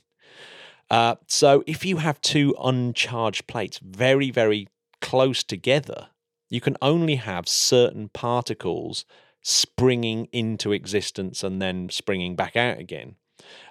Uh, 0.89 1.15
so 1.27 1.63
if 1.67 1.85
you 1.85 1.97
have 1.97 2.19
two 2.21 2.55
uncharged 2.63 3.47
plates 3.47 3.79
very 3.83 4.31
very 4.31 4.69
close 5.01 5.43
together, 5.43 6.07
you 6.49 6.61
can 6.61 6.77
only 6.81 7.15
have 7.15 7.49
certain 7.49 8.07
particles 8.07 9.03
springing 9.41 10.27
into 10.31 10.71
existence 10.71 11.43
and 11.43 11.61
then 11.61 11.89
springing 11.89 12.35
back 12.35 12.55
out 12.55 12.79
again. 12.79 13.15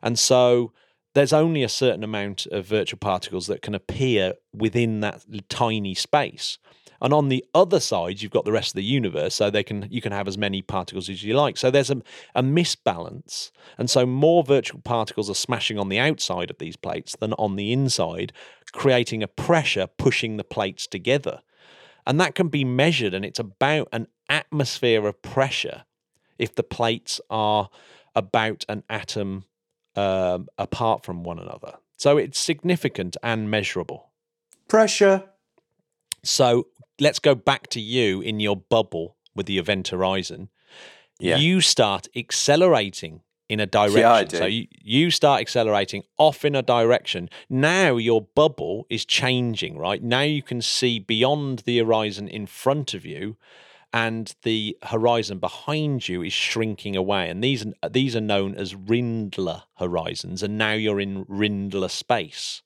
And 0.03 0.19
so 0.19 0.73
there's 1.15 1.33
only 1.33 1.63
a 1.63 1.69
certain 1.69 2.05
amount 2.05 2.47
of 2.47 2.67
virtual 2.67 2.99
particles 2.99 3.47
that 3.49 3.63
can 3.63 3.75
appear 3.75 4.35
within 4.53 5.01
that 5.01 5.25
tiny 5.49 5.95
space. 5.95 6.59
And 7.03 7.15
on 7.15 7.29
the 7.29 7.45
other 7.55 7.81
side, 7.81 8.21
you've 8.21 8.31
got 8.31 8.45
the 8.45 8.53
rest 8.53 8.71
of 8.71 8.75
the 8.75 8.85
universe, 8.85 9.35
so 9.35 9.49
they 9.49 9.63
can 9.63 9.89
you 9.91 10.03
can 10.03 10.13
have 10.13 10.29
as 10.29 10.37
many 10.37 10.61
particles 10.61 11.09
as 11.09 11.23
you 11.25 11.35
like. 11.35 11.57
So 11.57 11.71
there's 11.71 11.91
a, 11.91 12.03
a 12.35 12.43
misbalance, 12.43 13.51
and 13.79 13.89
so 13.89 14.05
more 14.05 14.45
virtual 14.45 14.83
particles 14.83 15.31
are 15.31 15.35
smashing 15.35 15.79
on 15.79 15.89
the 15.89 15.99
outside 15.99 16.51
of 16.51 16.59
these 16.59 16.77
plates 16.77 17.17
than 17.17 17.33
on 17.35 17.57
the 17.57 17.73
inside, 17.73 18.35
creating 18.73 19.23
a 19.23 19.29
pressure 19.29 19.87
pushing 19.87 20.37
the 20.37 20.45
plates 20.45 20.87
together. 20.87 21.41
And 22.07 22.21
that 22.21 22.35
can 22.35 22.49
be 22.49 22.65
measured, 22.65 23.15
and 23.15 23.25
it's 23.25 23.39
about 23.39 23.89
an 23.93 24.07
atmosphere 24.29 25.07
of 25.07 25.21
pressure 25.23 25.85
if 26.39 26.55
the 26.55 26.63
plates 26.63 27.21
are 27.29 27.69
about 28.15 28.65
an 28.69 28.83
atom 28.89 29.45
um, 29.97 30.49
apart 30.59 31.05
from 31.05 31.23
one 31.23 31.39
another. 31.39 31.75
So 31.97 32.17
it's 32.17 32.39
significant 32.39 33.17
and 33.23 33.51
measurable. 33.51 34.11
Pressure. 34.69 35.25
So 36.23 36.69
let's 36.99 37.19
go 37.19 37.35
back 37.35 37.69
to 37.69 37.81
you 37.81 38.21
in 38.21 38.41
your 38.41 38.57
bubble 38.57 39.17
with 39.35 39.47
the 39.47 39.59
event 39.59 39.89
horizon. 39.89 40.49
Yeah. 41.19 41.37
You 41.37 41.61
start 41.61 42.09
accelerating 42.17 43.21
in 43.51 43.59
a 43.59 43.67
direction. 43.67 44.05
I 44.05 44.39
So 44.39 44.47
you, 44.47 44.69
you 44.81 45.11
start 45.11 45.41
accelerating 45.41 46.05
off 46.17 46.45
in 46.45 46.55
a 46.55 46.63
direction. 46.63 47.29
Now 47.51 47.97
your 47.97 48.23
bubble 48.23 48.87
is 48.89 49.05
changing, 49.05 49.77
right? 49.77 50.01
Now 50.01 50.21
you 50.21 50.41
can 50.41 50.63
see 50.63 51.01
beyond 51.01 51.61
the 51.61 51.79
horizon 51.79 52.29
in 52.29 52.47
front 52.47 52.95
of 52.95 53.05
you 53.05 53.37
and 53.93 54.37
the 54.45 54.79
horizon 54.85 55.41
behind 55.41 56.09
you 56.09 56.23
is 56.23 56.33
shrinking 56.33 56.95
away. 56.95 57.29
And 57.29 57.43
these 57.43 57.67
these 57.91 58.15
are 58.15 58.21
known 58.21 58.55
as 58.55 58.75
Rindler 58.75 59.65
horizons. 59.79 60.45
And 60.45 60.57
now 60.57 60.75
you're 60.75 61.01
in 61.01 61.25
Rindler 61.25 61.91
space. 61.91 62.63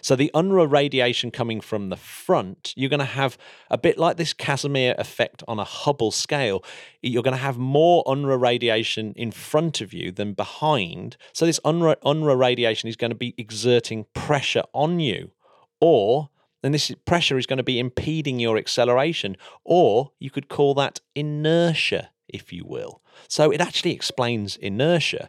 So 0.00 0.16
the 0.16 0.30
Unruh 0.34 0.70
radiation 0.70 1.30
coming 1.30 1.60
from 1.60 1.88
the 1.88 1.96
front, 1.96 2.72
you're 2.76 2.90
going 2.90 3.00
to 3.00 3.04
have 3.04 3.36
a 3.70 3.78
bit 3.78 3.98
like 3.98 4.16
this 4.16 4.32
Casimir 4.32 4.94
effect 4.98 5.42
on 5.48 5.58
a 5.58 5.64
Hubble 5.64 6.10
scale. 6.10 6.64
You're 7.02 7.22
going 7.22 7.36
to 7.36 7.42
have 7.42 7.58
more 7.58 8.04
Unruh 8.04 8.40
radiation 8.40 9.12
in 9.16 9.30
front 9.30 9.80
of 9.80 9.92
you 9.92 10.12
than 10.12 10.34
behind. 10.34 11.16
So 11.32 11.46
this 11.46 11.60
Unruh, 11.64 11.96
Unruh 12.04 12.38
radiation 12.38 12.88
is 12.88 12.96
going 12.96 13.10
to 13.10 13.16
be 13.16 13.34
exerting 13.38 14.06
pressure 14.14 14.64
on 14.72 15.00
you, 15.00 15.32
or 15.80 16.30
then 16.62 16.72
this 16.72 16.90
pressure 17.04 17.36
is 17.36 17.46
going 17.46 17.58
to 17.58 17.62
be 17.62 17.78
impeding 17.78 18.40
your 18.40 18.56
acceleration, 18.56 19.36
or 19.64 20.12
you 20.18 20.30
could 20.30 20.48
call 20.48 20.72
that 20.74 21.00
inertia, 21.14 22.10
if 22.26 22.52
you 22.52 22.64
will. 22.64 23.02
So 23.28 23.50
it 23.50 23.60
actually 23.60 23.92
explains 23.92 24.56
inertia 24.56 25.28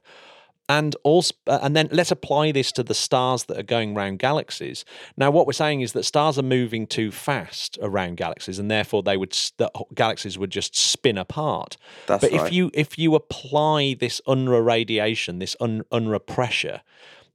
and 0.68 0.96
also 1.04 1.34
uh, 1.48 1.60
and 1.62 1.76
then 1.76 1.88
let's 1.92 2.12
apply 2.12 2.52
this 2.52 2.72
to 2.72 2.84
the 2.84 2.94
stars 2.94 3.46
that 3.46 3.58
are 3.58 3.64
going 3.64 3.96
around 3.96 4.20
galaxies 4.20 4.86
now 5.18 5.30
what 5.30 5.46
we're 5.46 5.54
saying 5.54 5.82
is 5.82 5.94
that 5.94 6.04
stars 6.04 6.38
are 6.40 6.44
moving 6.44 6.88
too 6.88 7.12
fast 7.12 7.78
around 7.82 8.18
galaxies 8.18 8.60
and 8.60 8.70
therefore 8.70 9.04
they 9.04 9.18
would 9.18 9.32
the 9.58 9.70
galaxies 9.94 10.38
would 10.38 10.50
just 10.50 10.76
spin 10.76 11.18
apart 11.18 11.78
That's 12.08 12.22
but 12.22 12.32
right. 12.32 12.48
if 12.48 12.54
you 12.54 12.72
if 12.74 12.98
you 12.98 13.16
apply 13.16 13.96
this 14.00 14.22
Unruh 14.28 14.66
radiation 14.66 15.40
this 15.40 15.56
un, 15.60 15.84
Unruh 15.92 16.26
pressure 16.26 16.82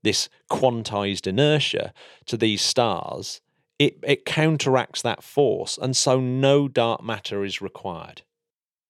this 0.03 0.29
quantized 0.51 1.27
inertia 1.27 1.93
to 2.27 2.37
these 2.37 2.63
stars 2.63 3.41
it 3.79 3.99
it 4.03 4.25
counteracts 4.25 5.03
that 5.03 5.23
force 5.23 5.79
and 5.81 5.97
so 5.97 6.21
no 6.21 6.69
dark 6.69 7.03
matter 7.03 7.45
is 7.45 7.63
required 7.63 8.23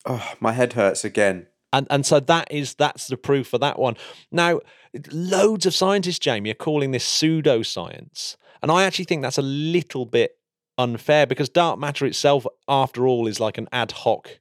Oh, 0.06 0.32
my 0.40 0.52
head 0.52 0.74
hurts 0.74 1.04
again. 1.04 1.46
And 1.72 1.86
and 1.90 2.04
so 2.04 2.20
that 2.20 2.48
is 2.50 2.74
that's 2.74 3.06
the 3.06 3.16
proof 3.16 3.48
for 3.48 3.58
that 3.58 3.78
one. 3.78 3.96
Now, 4.30 4.60
loads 5.10 5.66
of 5.66 5.74
scientists, 5.74 6.18
Jamie, 6.18 6.50
are 6.50 6.54
calling 6.54 6.90
this 6.90 7.06
pseudoscience, 7.06 8.36
and 8.62 8.70
I 8.70 8.84
actually 8.84 9.04
think 9.06 9.22
that's 9.22 9.38
a 9.38 9.42
little 9.42 10.06
bit 10.06 10.36
unfair 10.78 11.26
because 11.26 11.48
dark 11.48 11.78
matter 11.78 12.06
itself, 12.06 12.46
after 12.68 13.06
all, 13.06 13.26
is 13.26 13.40
like 13.40 13.58
an 13.58 13.68
ad 13.72 13.92
hoc 13.92 14.40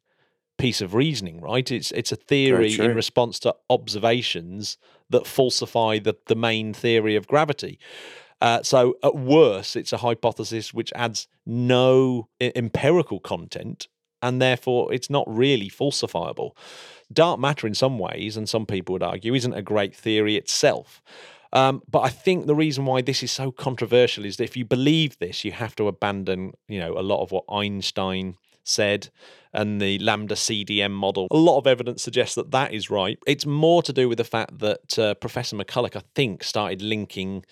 piece 0.57 0.81
of 0.81 0.93
reasoning, 0.93 1.39
right? 1.41 1.71
It's 1.71 1.91
it's 1.91 2.11
a 2.11 2.15
theory 2.15 2.73
in 2.85 2.95
response 2.95 3.39
to 3.39 3.55
observations 3.69 4.77
that 5.09 5.25
falsify 5.25 5.99
the 5.99 6.15
the 6.27 6.35
main 6.35 6.73
theory 6.73 7.15
of 7.15 7.27
gravity. 7.27 7.79
Uh, 8.41 8.63
so 8.63 8.95
at 9.03 9.15
worst, 9.15 9.75
it's 9.75 9.91
a 9.91 9.97
hypothesis 9.97 10.73
which 10.73 10.93
adds 10.95 11.27
no 11.45 12.29
e- 12.39 12.51
empirical 12.55 13.19
content, 13.19 13.87
and 14.21 14.41
therefore 14.41 14.93
it's 14.93 15.09
not 15.09 15.25
really 15.27 15.69
falsifiable. 15.69 16.51
Dark 17.11 17.39
matter, 17.39 17.65
in 17.65 17.73
some 17.73 17.97
ways, 17.97 18.37
and 18.37 18.47
some 18.47 18.65
people 18.65 18.93
would 18.93 19.03
argue, 19.03 19.33
isn't 19.33 19.53
a 19.53 19.61
great 19.61 19.95
theory 19.95 20.35
itself. 20.35 21.01
Um, 21.51 21.81
but 21.89 22.01
I 22.01 22.09
think 22.09 22.45
the 22.45 22.55
reason 22.55 22.85
why 22.85 23.01
this 23.01 23.23
is 23.23 23.31
so 23.31 23.51
controversial 23.51 24.25
is 24.25 24.37
that 24.37 24.43
if 24.43 24.55
you 24.55 24.65
believe 24.65 25.17
this, 25.17 25.43
you 25.43 25.51
have 25.51 25.75
to 25.77 25.87
abandon, 25.87 26.53
you 26.67 26.79
know, 26.79 26.97
a 26.97 27.01
lot 27.01 27.23
of 27.23 27.31
what 27.31 27.45
Einstein 27.49 28.35
said 28.63 29.09
and 29.51 29.81
the 29.81 29.97
lambda 29.99 30.35
CDM 30.35 30.91
model. 30.91 31.27
A 31.31 31.37
lot 31.37 31.57
of 31.57 31.65
evidence 31.65 32.03
suggests 32.03 32.35
that 32.35 32.51
that 32.51 32.71
is 32.71 32.91
right. 32.91 33.17
It's 33.25 33.45
more 33.45 33.81
to 33.81 33.91
do 33.91 34.07
with 34.07 34.19
the 34.19 34.23
fact 34.23 34.59
that 34.59 34.99
uh, 34.99 35.15
Professor 35.15 35.55
McCulloch, 35.55 35.95
I 35.95 36.03
think, 36.13 36.43
started 36.43 36.81
linking 36.81 37.45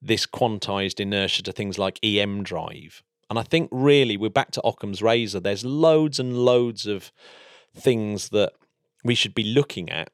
this 0.00 0.26
quantized 0.26 1.00
inertia 1.00 1.42
to 1.44 1.52
things 1.52 1.78
like 1.78 1.98
EM 2.02 2.42
drive. 2.42 3.02
And 3.30 3.38
I 3.38 3.42
think 3.42 3.68
really 3.70 4.16
we're 4.16 4.30
back 4.30 4.50
to 4.52 4.62
Occam's 4.62 5.02
razor. 5.02 5.40
There's 5.40 5.64
loads 5.64 6.18
and 6.18 6.38
loads 6.38 6.86
of 6.86 7.12
things 7.76 8.30
that 8.30 8.52
we 9.04 9.14
should 9.14 9.34
be 9.34 9.44
looking 9.44 9.90
at, 9.90 10.10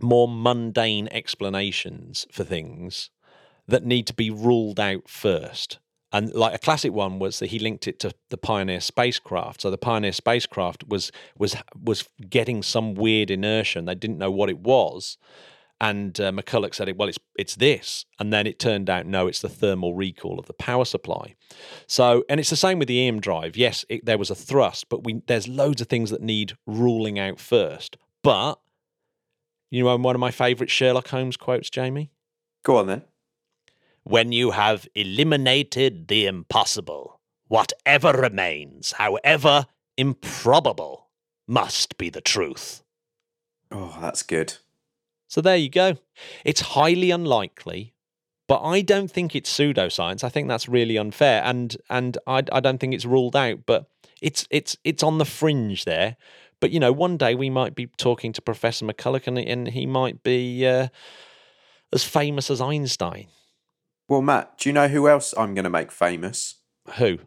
more 0.00 0.28
mundane 0.28 1.08
explanations 1.10 2.26
for 2.32 2.44
things 2.44 3.10
that 3.68 3.84
need 3.84 4.06
to 4.06 4.14
be 4.14 4.30
ruled 4.30 4.80
out 4.80 5.08
first. 5.08 5.78
And 6.12 6.32
like 6.34 6.54
a 6.54 6.58
classic 6.58 6.92
one 6.92 7.18
was 7.18 7.38
that 7.38 7.46
he 7.46 7.58
linked 7.58 7.88
it 7.88 7.98
to 8.00 8.12
the 8.28 8.36
Pioneer 8.36 8.80
spacecraft. 8.80 9.62
So 9.62 9.70
the 9.70 9.78
Pioneer 9.78 10.12
spacecraft 10.12 10.84
was 10.86 11.10
was 11.38 11.56
was 11.82 12.06
getting 12.28 12.62
some 12.62 12.94
weird 12.94 13.30
inertia, 13.30 13.78
and 13.78 13.88
they 13.88 13.94
didn't 13.94 14.18
know 14.18 14.30
what 14.30 14.50
it 14.50 14.58
was. 14.58 15.16
And 15.82 16.18
uh, 16.20 16.30
McCulloch 16.30 16.76
said, 16.76 16.96
"Well, 16.96 17.08
it's 17.08 17.18
it's 17.36 17.56
this," 17.56 18.06
and 18.20 18.32
then 18.32 18.46
it 18.46 18.60
turned 18.60 18.88
out 18.88 19.04
no, 19.04 19.26
it's 19.26 19.40
the 19.40 19.48
thermal 19.48 19.94
recoil 19.94 20.38
of 20.38 20.46
the 20.46 20.52
power 20.52 20.84
supply. 20.84 21.34
So, 21.88 22.24
and 22.28 22.38
it's 22.38 22.50
the 22.50 22.56
same 22.56 22.78
with 22.78 22.86
the 22.86 23.08
EM 23.08 23.18
drive. 23.18 23.56
Yes, 23.56 23.84
it, 23.88 24.06
there 24.06 24.16
was 24.16 24.30
a 24.30 24.36
thrust, 24.36 24.88
but 24.88 25.02
we 25.02 25.22
there's 25.26 25.48
loads 25.48 25.80
of 25.80 25.88
things 25.88 26.10
that 26.10 26.22
need 26.22 26.56
ruling 26.68 27.18
out 27.18 27.40
first. 27.40 27.96
But 28.22 28.60
you 29.70 29.82
know, 29.82 29.96
one 29.96 30.14
of 30.14 30.20
my 30.20 30.30
favourite 30.30 30.70
Sherlock 30.70 31.08
Holmes 31.08 31.36
quotes, 31.36 31.68
Jamie. 31.68 32.12
Go 32.62 32.76
on 32.76 32.86
then. 32.86 33.02
When 34.04 34.30
you 34.30 34.52
have 34.52 34.86
eliminated 34.94 36.06
the 36.06 36.26
impossible, 36.26 37.20
whatever 37.48 38.12
remains, 38.12 38.92
however 38.92 39.66
improbable, 39.96 41.08
must 41.48 41.98
be 41.98 42.08
the 42.08 42.20
truth. 42.20 42.84
Oh, 43.72 43.98
that's 44.00 44.22
good. 44.22 44.58
So 45.32 45.40
there 45.40 45.56
you 45.56 45.70
go. 45.70 45.94
It's 46.44 46.60
highly 46.60 47.10
unlikely, 47.10 47.94
but 48.48 48.60
I 48.60 48.82
don't 48.82 49.10
think 49.10 49.34
it's 49.34 49.50
pseudoscience. 49.50 50.22
I 50.22 50.28
think 50.28 50.46
that's 50.46 50.68
really 50.68 50.98
unfair, 50.98 51.42
and 51.42 51.74
and 51.88 52.18
I, 52.26 52.42
I 52.52 52.60
don't 52.60 52.76
think 52.76 52.92
it's 52.92 53.06
ruled 53.06 53.34
out. 53.34 53.60
But 53.64 53.88
it's 54.20 54.46
it's 54.50 54.76
it's 54.84 55.02
on 55.02 55.16
the 55.16 55.24
fringe 55.24 55.86
there. 55.86 56.18
But 56.60 56.70
you 56.70 56.78
know, 56.78 56.92
one 56.92 57.16
day 57.16 57.34
we 57.34 57.48
might 57.48 57.74
be 57.74 57.86
talking 57.96 58.34
to 58.34 58.42
Professor 58.42 58.84
McCulloch, 58.84 59.26
and, 59.26 59.38
and 59.38 59.68
he 59.68 59.86
might 59.86 60.22
be. 60.22 60.66
Uh, 60.66 60.88
as 61.92 62.04
famous 62.04 62.50
as 62.50 62.60
Einstein. 62.60 63.26
Well, 64.08 64.22
Matt, 64.22 64.58
do 64.58 64.68
you 64.68 64.72
know 64.72 64.88
who 64.88 65.08
else 65.08 65.34
I'm 65.36 65.54
going 65.54 65.64
to 65.64 65.70
make 65.70 65.92
famous? 65.92 66.56
Who? 66.96 67.18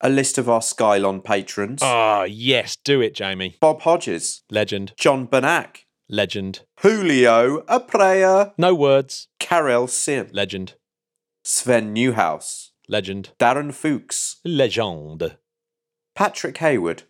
A 0.00 0.08
list 0.08 0.38
of 0.38 0.48
our 0.48 0.60
Skylon 0.60 1.22
patrons. 1.22 1.80
Ah, 1.82 2.24
yes, 2.24 2.76
do 2.76 3.00
it, 3.00 3.14
Jamie. 3.14 3.56
Bob 3.60 3.82
Hodges, 3.82 4.42
Legend, 4.50 4.92
John 4.98 5.28
Banak, 5.28 5.84
legend. 6.12 6.60
Julio 6.82 7.64
a 7.66 7.80
Aprea, 7.80 8.52
No 8.58 8.74
words. 8.74 9.28
Karel 9.40 9.86
Sim, 9.88 10.28
Legend, 10.32 10.74
Sven 11.42 11.92
Newhouse, 11.94 12.72
legend, 12.88 13.30
Darren 13.40 13.72
Fuchs, 13.72 14.36
Legend. 14.44 15.38
Patrick 16.14 16.58
Hayward, 16.58 17.04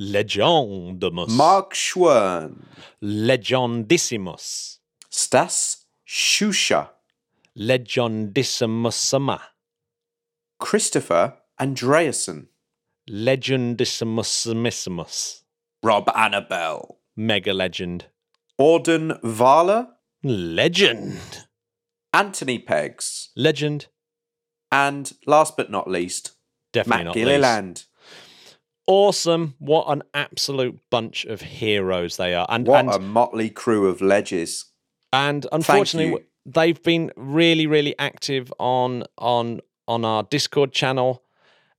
legendimus, 0.00 1.36
Mark 1.36 1.74
Schwern, 1.74 2.62
legendissimus, 3.02 4.78
Stas 5.10 5.84
Shusha, 6.06 6.90
legendissimusama, 7.58 9.40
Christopher 10.60 11.34
Andreasen, 11.60 12.46
legendissimusissimus, 13.10 15.42
Rob 15.82 16.08
Annabelle, 16.14 16.98
mega 17.16 17.52
legend, 17.52 18.06
Auden 18.60 19.18
Vala, 19.22 19.88
legend, 20.22 21.46
Anthony 22.12 22.58
Peggs, 22.58 23.28
legend. 23.36 23.88
and 24.70 25.12
last 25.26 25.56
but 25.56 25.70
not 25.70 25.88
least, 25.90 26.32
Definitely 26.72 26.96
Matt 26.98 27.04
not 27.06 27.14
least. 27.16 27.26
Gilliland. 27.26 27.84
Awesome! 28.86 29.54
What 29.58 29.86
an 29.88 30.02
absolute 30.12 30.78
bunch 30.90 31.24
of 31.24 31.40
heroes 31.40 32.16
they 32.16 32.34
are, 32.34 32.46
and 32.48 32.66
What 32.66 32.80
and 32.80 32.94
a 32.94 32.98
motley 32.98 33.50
crew 33.50 33.88
of 33.88 34.00
ledges. 34.00 34.66
and 35.12 35.46
unfortunately 35.52 36.24
they've 36.46 36.82
been 36.82 37.10
really 37.16 37.66
really 37.66 37.98
active 37.98 38.52
on 38.58 39.02
on 39.18 39.60
on 39.88 40.04
our 40.04 40.22
discord 40.24 40.72
channel 40.72 41.22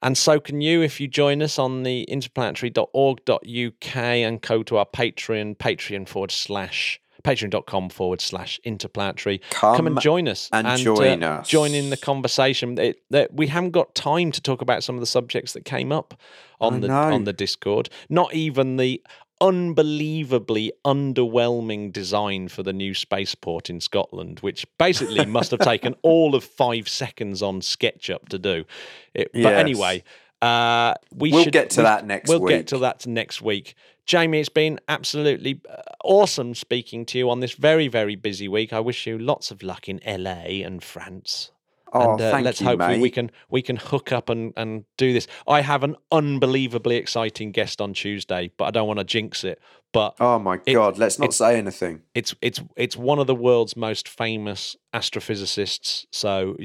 and 0.01 0.17
so 0.17 0.39
can 0.39 0.61
you 0.61 0.81
if 0.81 0.99
you 0.99 1.07
join 1.07 1.41
us 1.41 1.57
on 1.59 1.83
the 1.83 2.05
interplanetary.org.uk 2.09 3.95
and 3.95 4.41
go 4.41 4.63
to 4.63 4.77
our 4.77 4.85
patreon 4.85 5.55
patreon 5.57 6.07
forward 6.07 6.31
slash 6.31 6.99
patreon.com 7.23 7.89
forward 7.89 8.21
slash 8.21 8.59
interplanetary 8.63 9.39
come, 9.49 9.87
and 9.87 9.99
join 9.99 10.27
us 10.27 10.47
and 10.53 10.67
uh, 10.67 10.77
join 10.77 11.23
us. 11.23 11.47
join 11.47 11.73
in 11.73 11.89
the 11.89 11.97
conversation 11.97 12.77
it, 12.77 13.01
that 13.09 13.33
we 13.33 13.47
haven't 13.47 13.71
got 13.71 13.95
time 13.95 14.31
to 14.31 14.39
talk 14.41 14.61
about 14.61 14.83
some 14.83 14.95
of 14.95 14.99
the 14.99 15.07
subjects 15.07 15.53
that 15.53 15.65
came 15.65 15.91
up 15.91 16.19
on 16.61 16.75
I 16.75 16.79
the 16.79 16.87
know. 16.87 17.13
on 17.13 17.23
the 17.23 17.33
discord 17.33 17.89
not 18.09 18.33
even 18.35 18.77
the 18.77 19.01
unbelievably 19.41 20.71
underwhelming 20.86 21.91
design 21.91 22.47
for 22.47 22.63
the 22.63 22.73
new 22.73 22.93
spaceport 22.93 23.69
in 23.69 23.81
Scotland, 23.81 24.39
which 24.39 24.65
basically 24.77 25.25
must 25.25 25.51
have 25.51 25.59
taken 25.59 25.95
all 26.01 26.36
of 26.36 26.43
five 26.43 26.88
seconds 26.88 27.41
on 27.41 27.61
SketchUp 27.61 28.29
to 28.29 28.39
do. 28.39 28.65
It, 29.13 29.31
But 29.33 29.53
anyway, 29.53 30.03
uh, 30.41 30.93
we 31.13 31.31
We'll 31.31 31.43
should 31.43 31.53
get 31.53 31.69
to 31.71 31.81
we- 31.81 31.83
that 31.83 32.05
next 32.05 32.29
We'll 32.29 32.39
get 32.47 32.67
to 32.67 32.77
that 32.79 33.05
next 33.07 33.41
week. 33.41 33.75
Jamie, 34.05 34.39
it's 34.39 34.49
been 34.49 34.79
absolutely 34.88 35.59
uh, 35.67 35.81
awesome 36.03 36.53
speaking 36.53 37.05
to 37.07 37.17
you 37.17 37.29
on 37.31 37.39
this 37.39 37.53
very, 37.53 37.88
very 37.88 38.15
busy 38.15 38.47
week. 38.47 38.71
I 38.71 38.79
wish 38.79 39.07
you 39.07 39.17
lots 39.17 39.49
of 39.49 39.63
luck 39.63 39.89
in 39.89 39.99
LA 40.05 40.63
and 40.63 40.83
France. 40.83 41.49
Oh, 41.95 42.11
and 42.13 42.21
uh, 42.21 42.39
let's 42.41 42.59
you, 42.61 42.67
hopefully 42.67 42.95
mate. 42.95 43.01
we 43.01 43.09
can 43.09 43.31
we 43.49 43.61
can 43.61 43.75
hook 43.77 44.11
up 44.11 44.29
and, 44.29 44.53
and 44.57 44.85
do 44.97 45.13
this. 45.13 45.27
I 45.47 45.61
have 45.61 45.83
an 45.83 45.95
unbelievably 46.11 46.95
exciting 46.97 47.51
guest 47.51 47.79
on 47.81 47.93
Tuesday, 47.93 48.51
but 48.57 48.65
I 48.65 48.71
don't 48.71 48.87
want 48.87 48.99
to 48.99 49.05
jinx 49.05 49.43
it. 49.43 49.59
But 49.93 50.15
Oh 50.19 50.37
my 50.39 50.59
It- 50.65 50.73
God, 50.73 50.97
let's 50.97 51.17
not 51.19 51.33
say 51.33 51.57
anything. 51.57 52.01
it's 52.13 52.35
it's 52.41 52.61
it's 52.75 52.97
one 52.97 53.17
of 53.19 53.27
the 53.27 53.35
world's 53.35 53.77
most 53.77 54.09
famous 54.09 54.75
astrophysicists. 54.93 56.05
So 56.11 56.55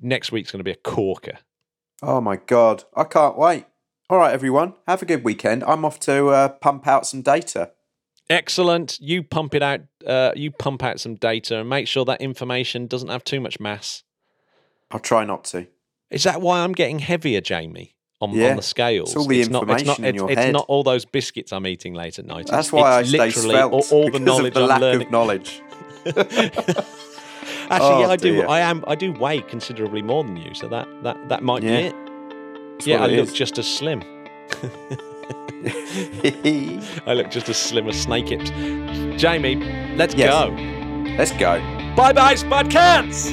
next 0.00 0.32
week's 0.32 0.50
going 0.52 0.60
to 0.60 0.64
be 0.64 0.70
a 0.70 0.76
corker. 0.76 1.38
Oh 2.02 2.20
my 2.20 2.36
God, 2.36 2.84
I 2.94 3.04
can't 3.04 3.38
wait. 3.38 3.64
All 4.10 4.18
right, 4.18 4.34
everyone, 4.34 4.74
have 4.86 5.00
a 5.00 5.06
good 5.06 5.24
weekend. 5.24 5.64
I'm 5.64 5.84
off 5.84 5.98
to 6.00 6.28
uh, 6.28 6.48
pump 6.48 6.86
out 6.86 7.06
some 7.06 7.22
data. 7.22 7.70
Excellent. 8.30 8.98
You 9.00 9.22
pump 9.22 9.54
it 9.54 9.62
out. 9.62 9.80
Uh, 10.06 10.32
you 10.34 10.50
pump 10.50 10.82
out 10.82 11.00
some 11.00 11.14
data 11.14 11.60
and 11.60 11.68
make 11.68 11.86
sure 11.88 12.04
that 12.06 12.20
information 12.20 12.86
doesn't 12.86 13.08
have 13.08 13.24
too 13.24 13.40
much 13.40 13.60
mass. 13.60 14.02
I'll 14.90 15.00
try 15.00 15.24
not 15.24 15.44
to. 15.46 15.66
Is 16.10 16.24
that 16.24 16.40
why 16.40 16.60
I'm 16.60 16.72
getting 16.72 16.98
heavier, 17.00 17.40
Jamie? 17.40 17.92
On, 18.20 18.30
Yeah, 18.32 18.50
on 18.50 18.56
the 18.56 18.62
scales, 18.62 19.10
it's 19.10 19.16
all 19.16 19.26
the 19.26 19.36
not, 19.36 19.42
it's 19.42 19.50
not, 19.50 19.62
information 19.98 20.04
in 20.04 20.08
it's, 20.14 20.16
your 20.20 20.30
it's 20.30 20.40
head. 20.40 20.52
not 20.52 20.64
all 20.68 20.82
those 20.82 21.04
biscuits 21.04 21.52
I'm 21.52 21.66
eating 21.66 21.92
late 21.94 22.18
at 22.18 22.24
night. 22.24 22.46
That's 22.46 22.68
It's- 22.68 22.72
why 22.72 23.00
it's 23.00 23.08
I 23.08 23.10
stay 23.10 23.18
literally 23.26 23.54
svelte. 23.56 23.72
all, 23.72 23.84
all 24.04 24.10
the 24.10 24.18
knowledge 24.20 24.46
of 24.48 24.54
the 24.54 24.60
I'm 24.62 24.68
lack 24.68 24.80
learning. 24.80 25.06
of 25.08 25.10
knowledge. 25.12 25.62
Actually, 26.06 26.84
Oh, 27.70 28.00
yeah, 28.00 28.08
I 28.08 28.16
do. 28.16 28.42
I 28.42 28.60
am. 28.60 28.84
I 28.86 28.94
do 28.94 29.12
weigh 29.12 29.40
considerably 29.40 30.00
more 30.02 30.22
than 30.22 30.36
you, 30.36 30.54
so 30.54 30.68
that 30.68 30.86
that 31.02 31.28
that 31.28 31.42
might 31.42 31.62
Yeah, 31.62 31.70
be 31.80 31.86
it. 31.86 31.94
That's 32.74 32.86
yeah, 32.86 33.02
I 33.02 33.06
it 33.08 33.16
look 33.16 33.28
is. 33.28 33.32
just 33.32 33.58
as 33.58 33.66
slim. 33.66 34.02
I 37.06 37.14
look 37.14 37.30
just 37.30 37.48
as 37.48 37.56
slim 37.56 37.88
as 37.88 38.00
snake 38.00 38.28
hips. 38.28 38.50
Jamie, 39.20 39.56
let's 39.96 40.14
Yes. 40.14 40.30
go. 40.30 40.50
Let's 41.18 41.32
go. 41.32 41.58
Bye 41.96 42.12
bye, 42.12 42.34
Spud 42.34 42.70
Cats. 42.70 43.32